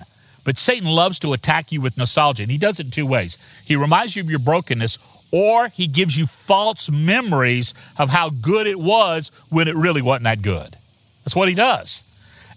But 0.45 0.57
Satan 0.57 0.89
loves 0.89 1.19
to 1.19 1.33
attack 1.33 1.71
you 1.71 1.81
with 1.81 1.97
nostalgia, 1.97 2.43
and 2.43 2.51
he 2.51 2.57
does 2.57 2.79
it 2.79 2.87
in 2.87 2.91
two 2.91 3.05
ways. 3.05 3.63
He 3.67 3.75
reminds 3.75 4.15
you 4.15 4.23
of 4.23 4.29
your 4.29 4.39
brokenness, 4.39 4.97
or 5.31 5.67
he 5.67 5.85
gives 5.85 6.17
you 6.17 6.25
false 6.25 6.89
memories 6.89 7.73
of 7.99 8.09
how 8.09 8.29
good 8.29 8.65
it 8.65 8.79
was 8.79 9.31
when 9.49 9.67
it 9.67 9.75
really 9.75 10.01
wasn't 10.01 10.23
that 10.23 10.41
good. 10.41 10.75
That's 11.23 11.35
what 11.35 11.49
he 11.49 11.55
does. 11.55 12.05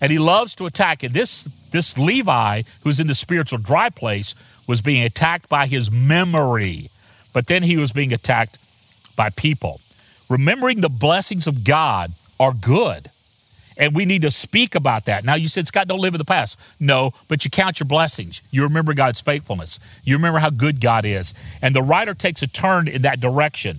And 0.01 0.11
he 0.11 0.19
loves 0.19 0.55
to 0.57 0.67
attack. 0.67 1.03
And 1.03 1.13
this, 1.13 1.45
this 1.71 1.99
Levi, 1.99 2.63
who's 2.83 2.99
in 2.99 3.09
the 3.09 3.15
spiritual 3.15 3.59
dry 3.59 3.91
place, 3.91 4.35
was 4.67 4.81
being 4.81 5.05
attacked 5.05 5.49
by 5.49 5.67
his 5.67 5.91
memory. 5.91 6.89
But 7.35 7.47
then 7.47 7.63
he 7.63 7.77
was 7.77 7.93
being 7.93 8.13
attacked 8.13 8.59
by 9.17 9.31
people. 9.31 9.81
Remembering 10.29 10.81
the 10.81 10.89
blessings 10.89 11.47
of 11.47 11.65
God 11.65 12.11
are 12.41 12.53
good. 12.53 13.09
And 13.79 13.95
we 13.95 14.05
need 14.05 14.23
to 14.23 14.31
speak 14.31 14.75
about 14.75 15.07
that. 15.07 15.25
Now, 15.25 15.35
you 15.35 15.49
said, 15.49 15.67
Scott, 15.67 15.89
don't 15.89 16.01
live 16.01 16.15
in 16.15 16.19
the 16.19 16.25
past. 16.25 16.59
No, 16.79 17.13
but 17.29 17.45
you 17.45 17.51
count 17.51 17.81
your 17.81 17.87
blessings. 17.87 18.43
You 18.51 18.63
remember 18.65 18.95
God's 18.95 19.21
faithfulness. 19.21 19.81
You 20.05 20.17
remember 20.17 20.39
how 20.41 20.51
good 20.51 20.81
God 20.81 21.05
is. 21.05 21.35
And 21.63 21.75
the 21.75 21.83
writer 21.83 22.15
takes 22.15 22.43
a 22.43 22.47
turn 22.49 22.89
in 22.89 23.03
that 23.03 23.21
direction. 23.21 23.79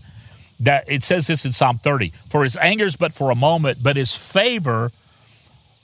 that 0.60 0.86
it 0.88 1.04
says 1.04 1.28
this 1.28 1.46
in 1.46 1.52
Psalm 1.52 1.78
30 1.78 2.10
For 2.10 2.44
his 2.44 2.58
anger 2.58 2.86
is 2.86 2.96
but 2.96 3.14
for 3.14 3.32
a 3.32 3.36
moment, 3.36 3.80
but 3.84 3.96
his 3.96 4.16
favor 4.16 4.92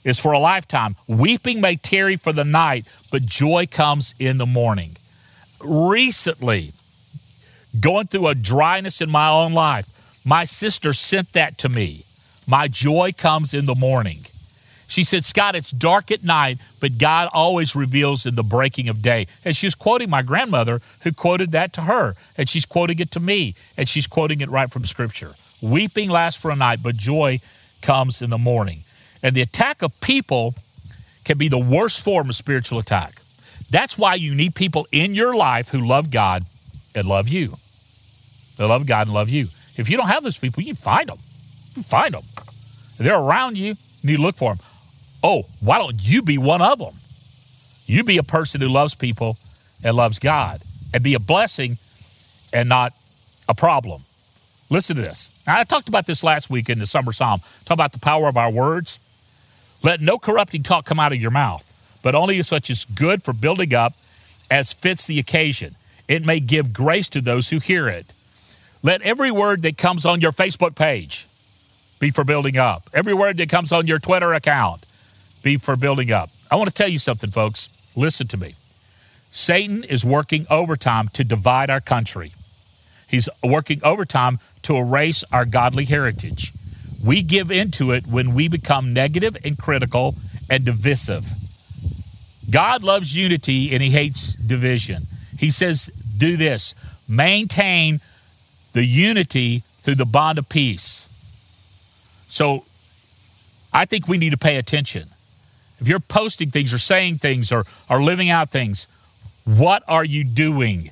is 0.04 0.18
for 0.18 0.32
a 0.32 0.38
lifetime. 0.38 0.96
Weeping 1.06 1.60
may 1.60 1.76
tarry 1.76 2.16
for 2.16 2.32
the 2.32 2.44
night, 2.44 2.86
but 3.10 3.22
joy 3.22 3.66
comes 3.70 4.14
in 4.18 4.38
the 4.38 4.46
morning. 4.46 4.92
Recently, 5.62 6.72
going 7.78 8.06
through 8.06 8.28
a 8.28 8.34
dryness 8.34 9.00
in 9.00 9.10
my 9.10 9.28
own 9.28 9.52
life, 9.52 10.22
my 10.24 10.44
sister 10.44 10.92
sent 10.92 11.32
that 11.34 11.58
to 11.58 11.68
me. 11.68 12.02
My 12.46 12.68
joy 12.68 13.12
comes 13.16 13.54
in 13.54 13.66
the 13.66 13.74
morning. 13.74 14.18
She 14.90 15.04
said, 15.04 15.24
Scott, 15.24 15.54
it's 15.54 15.70
dark 15.70 16.10
at 16.10 16.24
night, 16.24 16.58
but 16.80 16.98
God 16.98 17.28
always 17.32 17.76
reveals 17.76 18.26
in 18.26 18.34
the 18.34 18.42
breaking 18.42 18.88
of 18.88 19.02
day. 19.02 19.28
And 19.44 19.56
she's 19.56 19.76
quoting 19.76 20.10
my 20.10 20.22
grandmother, 20.22 20.80
who 21.02 21.12
quoted 21.12 21.52
that 21.52 21.72
to 21.74 21.82
her. 21.82 22.14
And 22.36 22.48
she's 22.48 22.66
quoting 22.66 22.98
it 22.98 23.12
to 23.12 23.20
me. 23.20 23.54
And 23.76 23.88
she's 23.88 24.08
quoting 24.08 24.40
it 24.40 24.48
right 24.48 24.68
from 24.68 24.84
Scripture. 24.84 25.30
Weeping 25.62 26.10
lasts 26.10 26.42
for 26.42 26.50
a 26.50 26.56
night, 26.56 26.80
but 26.82 26.96
joy 26.96 27.38
comes 27.82 28.20
in 28.20 28.30
the 28.30 28.38
morning. 28.38 28.80
And 29.22 29.36
the 29.36 29.42
attack 29.42 29.82
of 29.82 30.00
people 30.00 30.56
can 31.24 31.38
be 31.38 31.46
the 31.46 31.58
worst 31.58 32.02
form 32.02 32.28
of 32.28 32.34
spiritual 32.34 32.80
attack. 32.80 33.14
That's 33.70 33.96
why 33.96 34.14
you 34.16 34.34
need 34.34 34.56
people 34.56 34.88
in 34.90 35.14
your 35.14 35.36
life 35.36 35.68
who 35.68 35.86
love 35.86 36.10
God 36.10 36.42
and 36.96 37.06
love 37.06 37.28
you. 37.28 37.54
They 38.56 38.64
love 38.64 38.88
God 38.88 39.06
and 39.06 39.14
love 39.14 39.28
you. 39.28 39.44
If 39.76 39.88
you 39.88 39.96
don't 39.96 40.08
have 40.08 40.24
those 40.24 40.38
people, 40.38 40.64
you 40.64 40.74
find 40.74 41.08
them. 41.08 41.18
Find 41.84 42.14
them. 42.14 42.22
They're 42.98 43.18
around 43.18 43.56
you, 43.56 43.74
you 44.02 44.10
need 44.10 44.16
to 44.16 44.22
look 44.22 44.36
for 44.36 44.54
them. 44.54 44.64
Oh, 45.22 45.44
why 45.60 45.78
don't 45.78 45.96
you 45.98 46.22
be 46.22 46.38
one 46.38 46.62
of 46.62 46.78
them? 46.78 46.94
You 47.86 48.04
be 48.04 48.18
a 48.18 48.22
person 48.22 48.60
who 48.60 48.68
loves 48.68 48.94
people 48.94 49.36
and 49.82 49.96
loves 49.96 50.18
God 50.18 50.60
and 50.94 51.02
be 51.02 51.14
a 51.14 51.20
blessing 51.20 51.76
and 52.52 52.68
not 52.68 52.92
a 53.48 53.54
problem. 53.54 54.02
Listen 54.70 54.96
to 54.96 55.02
this. 55.02 55.44
I 55.48 55.64
talked 55.64 55.88
about 55.88 56.06
this 56.06 56.22
last 56.22 56.48
week 56.50 56.68
in 56.68 56.78
the 56.78 56.86
summer 56.86 57.12
psalm. 57.12 57.40
Talk 57.64 57.74
about 57.74 57.92
the 57.92 57.98
power 57.98 58.28
of 58.28 58.36
our 58.36 58.50
words. 58.50 59.00
Let 59.82 60.00
no 60.00 60.18
corrupting 60.18 60.62
talk 60.62 60.84
come 60.84 61.00
out 61.00 61.12
of 61.12 61.20
your 61.20 61.30
mouth, 61.30 61.98
but 62.02 62.14
only 62.14 62.42
such 62.42 62.70
as 62.70 62.84
good 62.84 63.22
for 63.22 63.32
building 63.32 63.74
up 63.74 63.94
as 64.50 64.72
fits 64.72 65.06
the 65.06 65.18
occasion. 65.18 65.74
It 66.06 66.24
may 66.24 66.40
give 66.40 66.72
grace 66.72 67.08
to 67.10 67.20
those 67.20 67.50
who 67.50 67.58
hear 67.58 67.88
it. 67.88 68.12
Let 68.82 69.02
every 69.02 69.30
word 69.30 69.62
that 69.62 69.76
comes 69.76 70.06
on 70.06 70.20
your 70.20 70.32
Facebook 70.32 70.74
page 70.74 71.26
be 72.00 72.10
for 72.10 72.24
building 72.24 72.56
up. 72.56 72.82
Every 72.92 73.14
word 73.14 73.36
that 73.36 73.48
comes 73.48 73.70
on 73.70 73.86
your 73.86 74.00
Twitter 74.00 74.32
account 74.32 74.84
be 75.44 75.56
for 75.56 75.76
building 75.76 76.10
up. 76.10 76.30
I 76.50 76.56
want 76.56 76.68
to 76.68 76.74
tell 76.74 76.88
you 76.88 76.98
something, 76.98 77.30
folks. 77.30 77.92
Listen 77.96 78.26
to 78.28 78.36
me. 78.36 78.54
Satan 79.30 79.84
is 79.84 80.04
working 80.04 80.46
overtime 80.50 81.08
to 81.12 81.22
divide 81.22 81.70
our 81.70 81.80
country. 81.80 82.32
He's 83.08 83.28
working 83.44 83.80
overtime 83.84 84.40
to 84.62 84.76
erase 84.76 85.22
our 85.32 85.44
godly 85.44 85.84
heritage. 85.84 86.52
We 87.04 87.22
give 87.22 87.50
into 87.50 87.92
it 87.92 88.06
when 88.06 88.34
we 88.34 88.48
become 88.48 88.92
negative 88.92 89.36
and 89.44 89.56
critical 89.56 90.16
and 90.50 90.64
divisive. 90.64 91.24
God 92.50 92.82
loves 92.82 93.16
unity 93.16 93.72
and 93.72 93.82
he 93.82 93.90
hates 93.90 94.34
division. 94.34 95.04
He 95.38 95.50
says, 95.50 95.86
do 96.18 96.36
this 96.36 96.74
maintain 97.08 98.00
the 98.72 98.84
unity 98.84 99.58
through 99.58 99.96
the 99.96 100.04
bond 100.04 100.38
of 100.38 100.48
peace. 100.48 101.09
So 102.30 102.64
I 103.72 103.84
think 103.84 104.08
we 104.08 104.16
need 104.16 104.30
to 104.30 104.38
pay 104.38 104.56
attention. 104.56 105.08
If 105.80 105.88
you're 105.88 105.98
posting 105.98 106.50
things 106.50 106.72
or 106.72 106.78
saying 106.78 107.18
things 107.18 107.50
or, 107.50 107.64
or 107.88 108.02
living 108.02 108.30
out 108.30 108.50
things, 108.50 108.86
what 109.44 109.82
are 109.88 110.04
you 110.04 110.24
doing? 110.24 110.90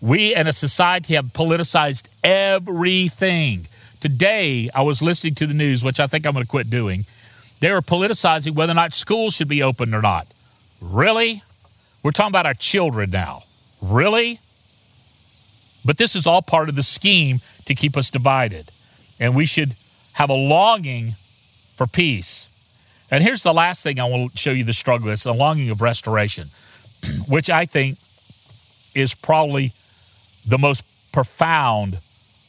We 0.00 0.34
in 0.34 0.46
a 0.46 0.52
society 0.52 1.14
have 1.14 1.26
politicized 1.26 2.08
everything. 2.22 3.66
Today, 4.00 4.70
I 4.74 4.82
was 4.82 5.02
listening 5.02 5.34
to 5.36 5.46
the 5.46 5.54
news, 5.54 5.82
which 5.82 5.98
I 5.98 6.06
think 6.06 6.24
I'm 6.24 6.34
going 6.34 6.44
to 6.44 6.50
quit 6.50 6.70
doing. 6.70 7.04
They 7.60 7.72
were 7.72 7.80
politicizing 7.80 8.54
whether 8.54 8.72
or 8.72 8.74
not 8.74 8.92
schools 8.92 9.34
should 9.34 9.48
be 9.48 9.62
open 9.62 9.92
or 9.92 10.02
not. 10.02 10.28
Really? 10.80 11.42
We're 12.02 12.12
talking 12.12 12.30
about 12.30 12.46
our 12.46 12.54
children 12.54 13.10
now. 13.10 13.42
Really? 13.82 14.38
But 15.84 15.96
this 15.98 16.14
is 16.14 16.26
all 16.26 16.42
part 16.42 16.68
of 16.68 16.76
the 16.76 16.82
scheme 16.82 17.38
to 17.64 17.74
keep 17.74 17.96
us 17.96 18.10
divided. 18.10 18.70
And 19.18 19.34
we 19.34 19.46
should 19.46 19.74
have 20.16 20.30
a 20.30 20.34
longing 20.34 21.10
for 21.10 21.86
peace. 21.86 22.48
And 23.10 23.22
here's 23.22 23.42
the 23.42 23.52
last 23.52 23.82
thing 23.82 24.00
I 24.00 24.06
want 24.06 24.32
to 24.32 24.38
show 24.38 24.50
you 24.50 24.64
the 24.64 24.72
struggle 24.72 25.10
is 25.10 25.22
the 25.24 25.34
longing 25.34 25.68
of 25.68 25.82
restoration, 25.82 26.46
which 27.28 27.50
I 27.50 27.66
think 27.66 27.98
is 28.94 29.14
probably 29.14 29.72
the 30.48 30.56
most 30.58 31.12
profound 31.12 31.98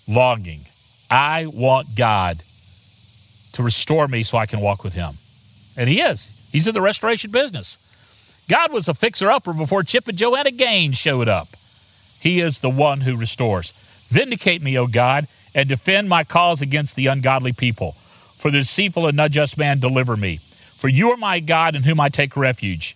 longing. 0.08 0.62
I 1.12 1.48
want 1.48 1.90
God 1.98 2.38
to 3.52 3.64
restore 3.64 4.08
me 4.08 4.24
so 4.24 4.38
I 4.38 4.46
can 4.46 4.62
walk 4.62 4.86
with 4.86 4.94
Him. 4.94 5.16
And 5.76 5.90
He 5.90 6.00
is. 6.00 6.50
He's 6.54 6.70
in 6.70 6.74
the 6.74 6.82
restoration 6.82 7.32
business. 7.32 8.46
God 8.48 8.72
was 8.72 8.88
a 8.88 8.94
fixer 8.94 9.30
upper 9.30 9.52
before 9.52 9.84
Chip 9.84 10.08
and 10.08 10.18
Joanna 10.18 10.52
Gaines 10.52 10.98
showed 10.98 11.28
up. 11.28 11.50
He 12.22 12.40
is 12.40 12.60
the 12.60 12.70
one 12.70 13.02
who 13.02 13.18
restores. 13.18 13.74
Vindicate 14.10 14.64
me, 14.64 14.78
O 14.78 14.88
God, 14.88 15.28
and 15.58 15.67
defend 15.67 16.08
my 16.08 16.24
cause 16.24 16.62
against 16.62 16.96
the 16.96 17.08
ungodly 17.08 17.52
people. 17.52 17.93
For 17.93 18.52
the 18.52 18.60
deceitful 18.60 19.08
and 19.08 19.20
unjust 19.20 19.58
man, 19.58 19.80
deliver 19.80 20.15
me. 20.15 20.38
For 20.38 20.88
you 20.88 21.10
are 21.10 21.17
my 21.17 21.39
God 21.39 21.76
in 21.76 21.82
whom 21.82 22.00
I 22.00 22.10
take 22.10 22.38
refuge. 22.38 22.96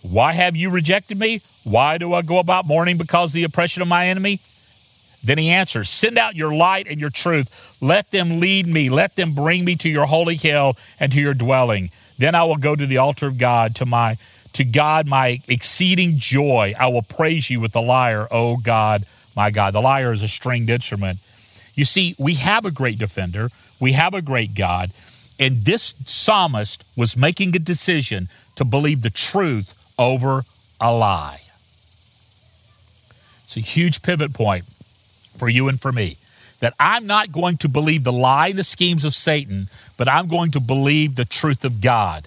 Why 0.00 0.32
have 0.32 0.56
you 0.56 0.70
rejected 0.70 1.18
me? 1.18 1.42
Why 1.64 1.98
do 1.98 2.14
I 2.14 2.22
go 2.22 2.38
about 2.38 2.66
mourning 2.66 2.96
because 2.96 3.30
of 3.30 3.34
the 3.34 3.44
oppression 3.44 3.82
of 3.82 3.88
my 3.88 4.06
enemy? 4.06 4.40
Then 5.22 5.36
he 5.36 5.50
answers, 5.50 5.90
Send 5.90 6.16
out 6.16 6.34
your 6.34 6.54
light 6.54 6.86
and 6.88 6.98
your 6.98 7.10
truth. 7.10 7.76
Let 7.82 8.10
them 8.10 8.40
lead 8.40 8.66
me. 8.66 8.88
Let 8.88 9.14
them 9.14 9.34
bring 9.34 9.66
me 9.66 9.76
to 9.76 9.88
your 9.90 10.06
holy 10.06 10.36
hill 10.36 10.76
and 10.98 11.12
to 11.12 11.20
your 11.20 11.34
dwelling. 11.34 11.90
Then 12.16 12.34
I 12.34 12.44
will 12.44 12.56
go 12.56 12.74
to 12.74 12.86
the 12.86 12.98
altar 12.98 13.26
of 13.26 13.36
God, 13.36 13.76
to 13.76 13.86
my 13.86 14.16
to 14.54 14.64
God 14.64 15.06
my 15.06 15.40
exceeding 15.46 16.12
joy. 16.16 16.72
I 16.80 16.88
will 16.88 17.02
praise 17.02 17.50
you 17.50 17.60
with 17.60 17.72
the 17.72 17.82
lyre, 17.82 18.26
O 18.30 18.56
God, 18.56 19.02
my 19.36 19.50
God. 19.50 19.74
The 19.74 19.82
lyre 19.82 20.14
is 20.14 20.22
a 20.22 20.28
stringed 20.28 20.70
instrument. 20.70 21.18
You 21.78 21.84
see, 21.84 22.16
we 22.18 22.34
have 22.34 22.64
a 22.64 22.72
great 22.72 22.98
defender. 22.98 23.50
We 23.78 23.92
have 23.92 24.12
a 24.12 24.20
great 24.20 24.56
God. 24.56 24.90
And 25.38 25.58
this 25.58 25.94
psalmist 26.06 26.84
was 26.96 27.16
making 27.16 27.54
a 27.54 27.60
decision 27.60 28.26
to 28.56 28.64
believe 28.64 29.02
the 29.02 29.10
truth 29.10 29.94
over 29.96 30.42
a 30.80 30.92
lie. 30.92 31.38
It's 33.44 33.56
a 33.56 33.60
huge 33.60 34.02
pivot 34.02 34.34
point 34.34 34.64
for 34.64 35.48
you 35.48 35.68
and 35.68 35.80
for 35.80 35.92
me 35.92 36.16
that 36.58 36.74
I'm 36.80 37.06
not 37.06 37.30
going 37.30 37.58
to 37.58 37.68
believe 37.68 38.02
the 38.02 38.10
lie 38.10 38.48
and 38.48 38.58
the 38.58 38.64
schemes 38.64 39.04
of 39.04 39.14
Satan, 39.14 39.68
but 39.96 40.08
I'm 40.08 40.26
going 40.26 40.50
to 40.50 40.60
believe 40.60 41.14
the 41.14 41.24
truth 41.24 41.64
of 41.64 41.80
God. 41.80 42.26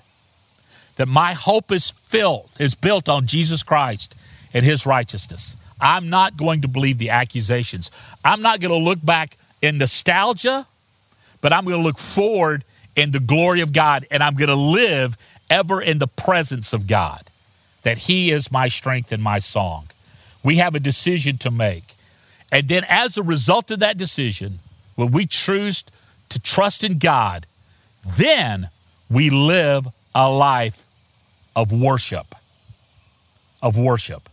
That 0.95 1.09
my 1.09 1.33
hope 1.33 1.73
is 1.73 1.89
filled, 1.89 2.49
is 2.57 2.73
built 2.73 3.09
on 3.09 3.27
Jesus 3.27 3.63
Christ 3.63 4.15
and 4.53 4.63
his 4.63 4.85
righteousness. 4.85 5.57
I'm 5.81 6.09
not 6.09 6.37
going 6.37 6.61
to 6.61 6.69
believe 6.69 6.99
the 6.99 7.09
accusations. 7.09 7.91
I'm 8.23 8.41
not 8.41 8.61
going 8.61 8.71
to 8.71 8.89
look 8.89 9.03
back 9.03 9.35
in 9.61 9.77
nostalgia, 9.77 10.65
but 11.41 11.53
I'm 11.53 11.65
going 11.65 11.77
to 11.77 11.83
look 11.83 11.97
forward 11.99 12.63
in 12.95 13.11
the 13.11 13.19
glory 13.19 13.61
of 13.61 13.73
God, 13.73 14.05
and 14.11 14.21
I'm 14.21 14.35
going 14.35 14.49
to 14.49 14.55
live 14.55 15.17
ever 15.49 15.81
in 15.81 15.99
the 15.99 16.07
presence 16.07 16.73
of 16.73 16.87
God, 16.87 17.23
that 17.83 17.97
He 17.97 18.31
is 18.31 18.51
my 18.51 18.67
strength 18.67 19.11
and 19.11 19.21
my 19.21 19.39
song. 19.39 19.87
We 20.43 20.57
have 20.57 20.75
a 20.75 20.79
decision 20.79 21.37
to 21.39 21.51
make. 21.51 21.83
And 22.51 22.67
then, 22.67 22.83
as 22.89 23.17
a 23.17 23.23
result 23.23 23.71
of 23.71 23.79
that 23.79 23.97
decision, 23.97 24.59
when 24.95 25.11
we 25.11 25.25
choose 25.25 25.83
to 26.29 26.39
trust 26.39 26.83
in 26.83 26.97
God, 26.97 27.45
then 28.17 28.69
we 29.09 29.29
live 29.29 29.87
a 30.13 30.29
life 30.29 30.85
of 31.55 31.71
worship. 31.71 32.35
Of 33.61 33.77
worship. 33.77 34.27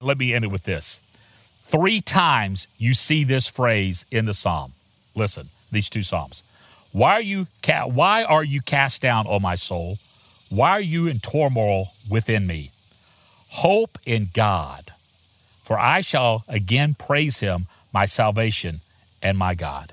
Let 0.00 0.18
me 0.18 0.34
end 0.34 0.44
it 0.44 0.50
with 0.50 0.64
this. 0.64 1.00
Three 1.68 2.00
times 2.00 2.68
you 2.78 2.94
see 2.94 3.24
this 3.24 3.48
phrase 3.48 4.04
in 4.10 4.24
the 4.24 4.34
psalm. 4.34 4.72
Listen, 5.16 5.48
these 5.72 5.90
two 5.90 6.02
psalms. 6.02 6.44
Why 6.92 7.14
are 7.14 7.20
you 7.20 7.48
ca- 7.62 7.88
why 7.88 8.22
are 8.22 8.44
you 8.44 8.60
cast 8.60 9.02
down, 9.02 9.26
O 9.28 9.40
my 9.40 9.56
soul? 9.56 9.98
Why 10.48 10.70
are 10.70 10.80
you 10.80 11.08
in 11.08 11.18
turmoil 11.18 11.88
within 12.08 12.46
me? 12.46 12.70
Hope 13.48 13.98
in 14.06 14.28
God, 14.32 14.92
for 15.64 15.78
I 15.78 16.02
shall 16.02 16.44
again 16.48 16.94
praise 16.94 17.40
him, 17.40 17.66
my 17.92 18.04
salvation 18.04 18.80
and 19.20 19.36
my 19.36 19.54
God. 19.54 19.92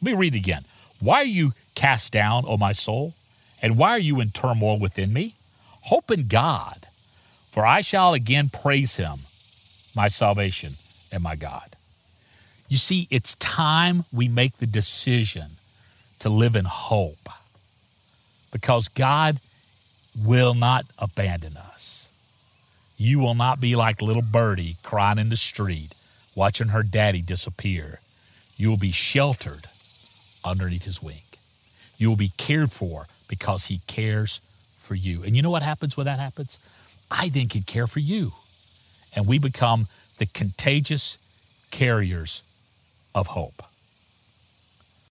Let 0.00 0.12
me 0.12 0.18
read 0.18 0.34
again. 0.34 0.62
Why 1.00 1.16
are 1.16 1.24
you 1.24 1.52
cast 1.74 2.12
down, 2.12 2.44
O 2.46 2.56
my 2.56 2.72
soul? 2.72 3.14
And 3.60 3.76
why 3.76 3.90
are 3.90 3.98
you 3.98 4.20
in 4.20 4.30
turmoil 4.30 4.78
within 4.78 5.12
me? 5.12 5.34
Hope 5.82 6.10
in 6.10 6.28
God, 6.28 6.86
for 7.50 7.66
I 7.66 7.80
shall 7.80 8.14
again 8.14 8.50
praise 8.50 8.96
him, 8.96 9.20
my 9.94 10.08
salvation 10.08 10.72
and 11.12 11.22
my 11.22 11.36
God. 11.36 11.76
You 12.68 12.76
see, 12.76 13.08
it's 13.10 13.34
time 13.36 14.04
we 14.12 14.28
make 14.28 14.58
the 14.58 14.66
decision 14.66 15.46
to 16.20 16.28
live 16.28 16.54
in 16.54 16.64
hope 16.66 17.28
because 18.52 18.88
God 18.88 19.38
will 20.16 20.54
not 20.54 20.84
abandon 20.98 21.56
us. 21.56 22.10
You 22.96 23.18
will 23.18 23.34
not 23.34 23.60
be 23.60 23.76
like 23.76 24.02
little 24.02 24.22
birdie 24.22 24.76
crying 24.82 25.18
in 25.18 25.30
the 25.30 25.36
street, 25.36 25.94
watching 26.36 26.68
her 26.68 26.82
daddy 26.82 27.22
disappear. 27.22 28.00
You 28.56 28.68
will 28.68 28.76
be 28.76 28.92
sheltered 28.92 29.66
underneath 30.44 30.84
his 30.84 31.02
wing. 31.02 31.22
You 31.96 32.08
will 32.08 32.16
be 32.16 32.32
cared 32.36 32.70
for 32.70 33.06
because 33.28 33.66
he 33.66 33.80
cares 33.86 34.40
for 34.78 34.94
you. 34.94 35.22
And 35.22 35.34
you 35.34 35.42
know 35.42 35.50
what 35.50 35.62
happens 35.62 35.96
when 35.96 36.06
that 36.06 36.18
happens? 36.18 36.58
I 37.10 37.30
then 37.30 37.48
can 37.48 37.62
care 37.62 37.86
for 37.86 38.00
you. 38.00 38.32
And 39.16 39.26
we 39.26 39.38
become 39.38 39.86
the 40.18 40.26
contagious 40.26 41.18
carriers 41.70 42.42
of 43.14 43.28
hope. 43.28 43.62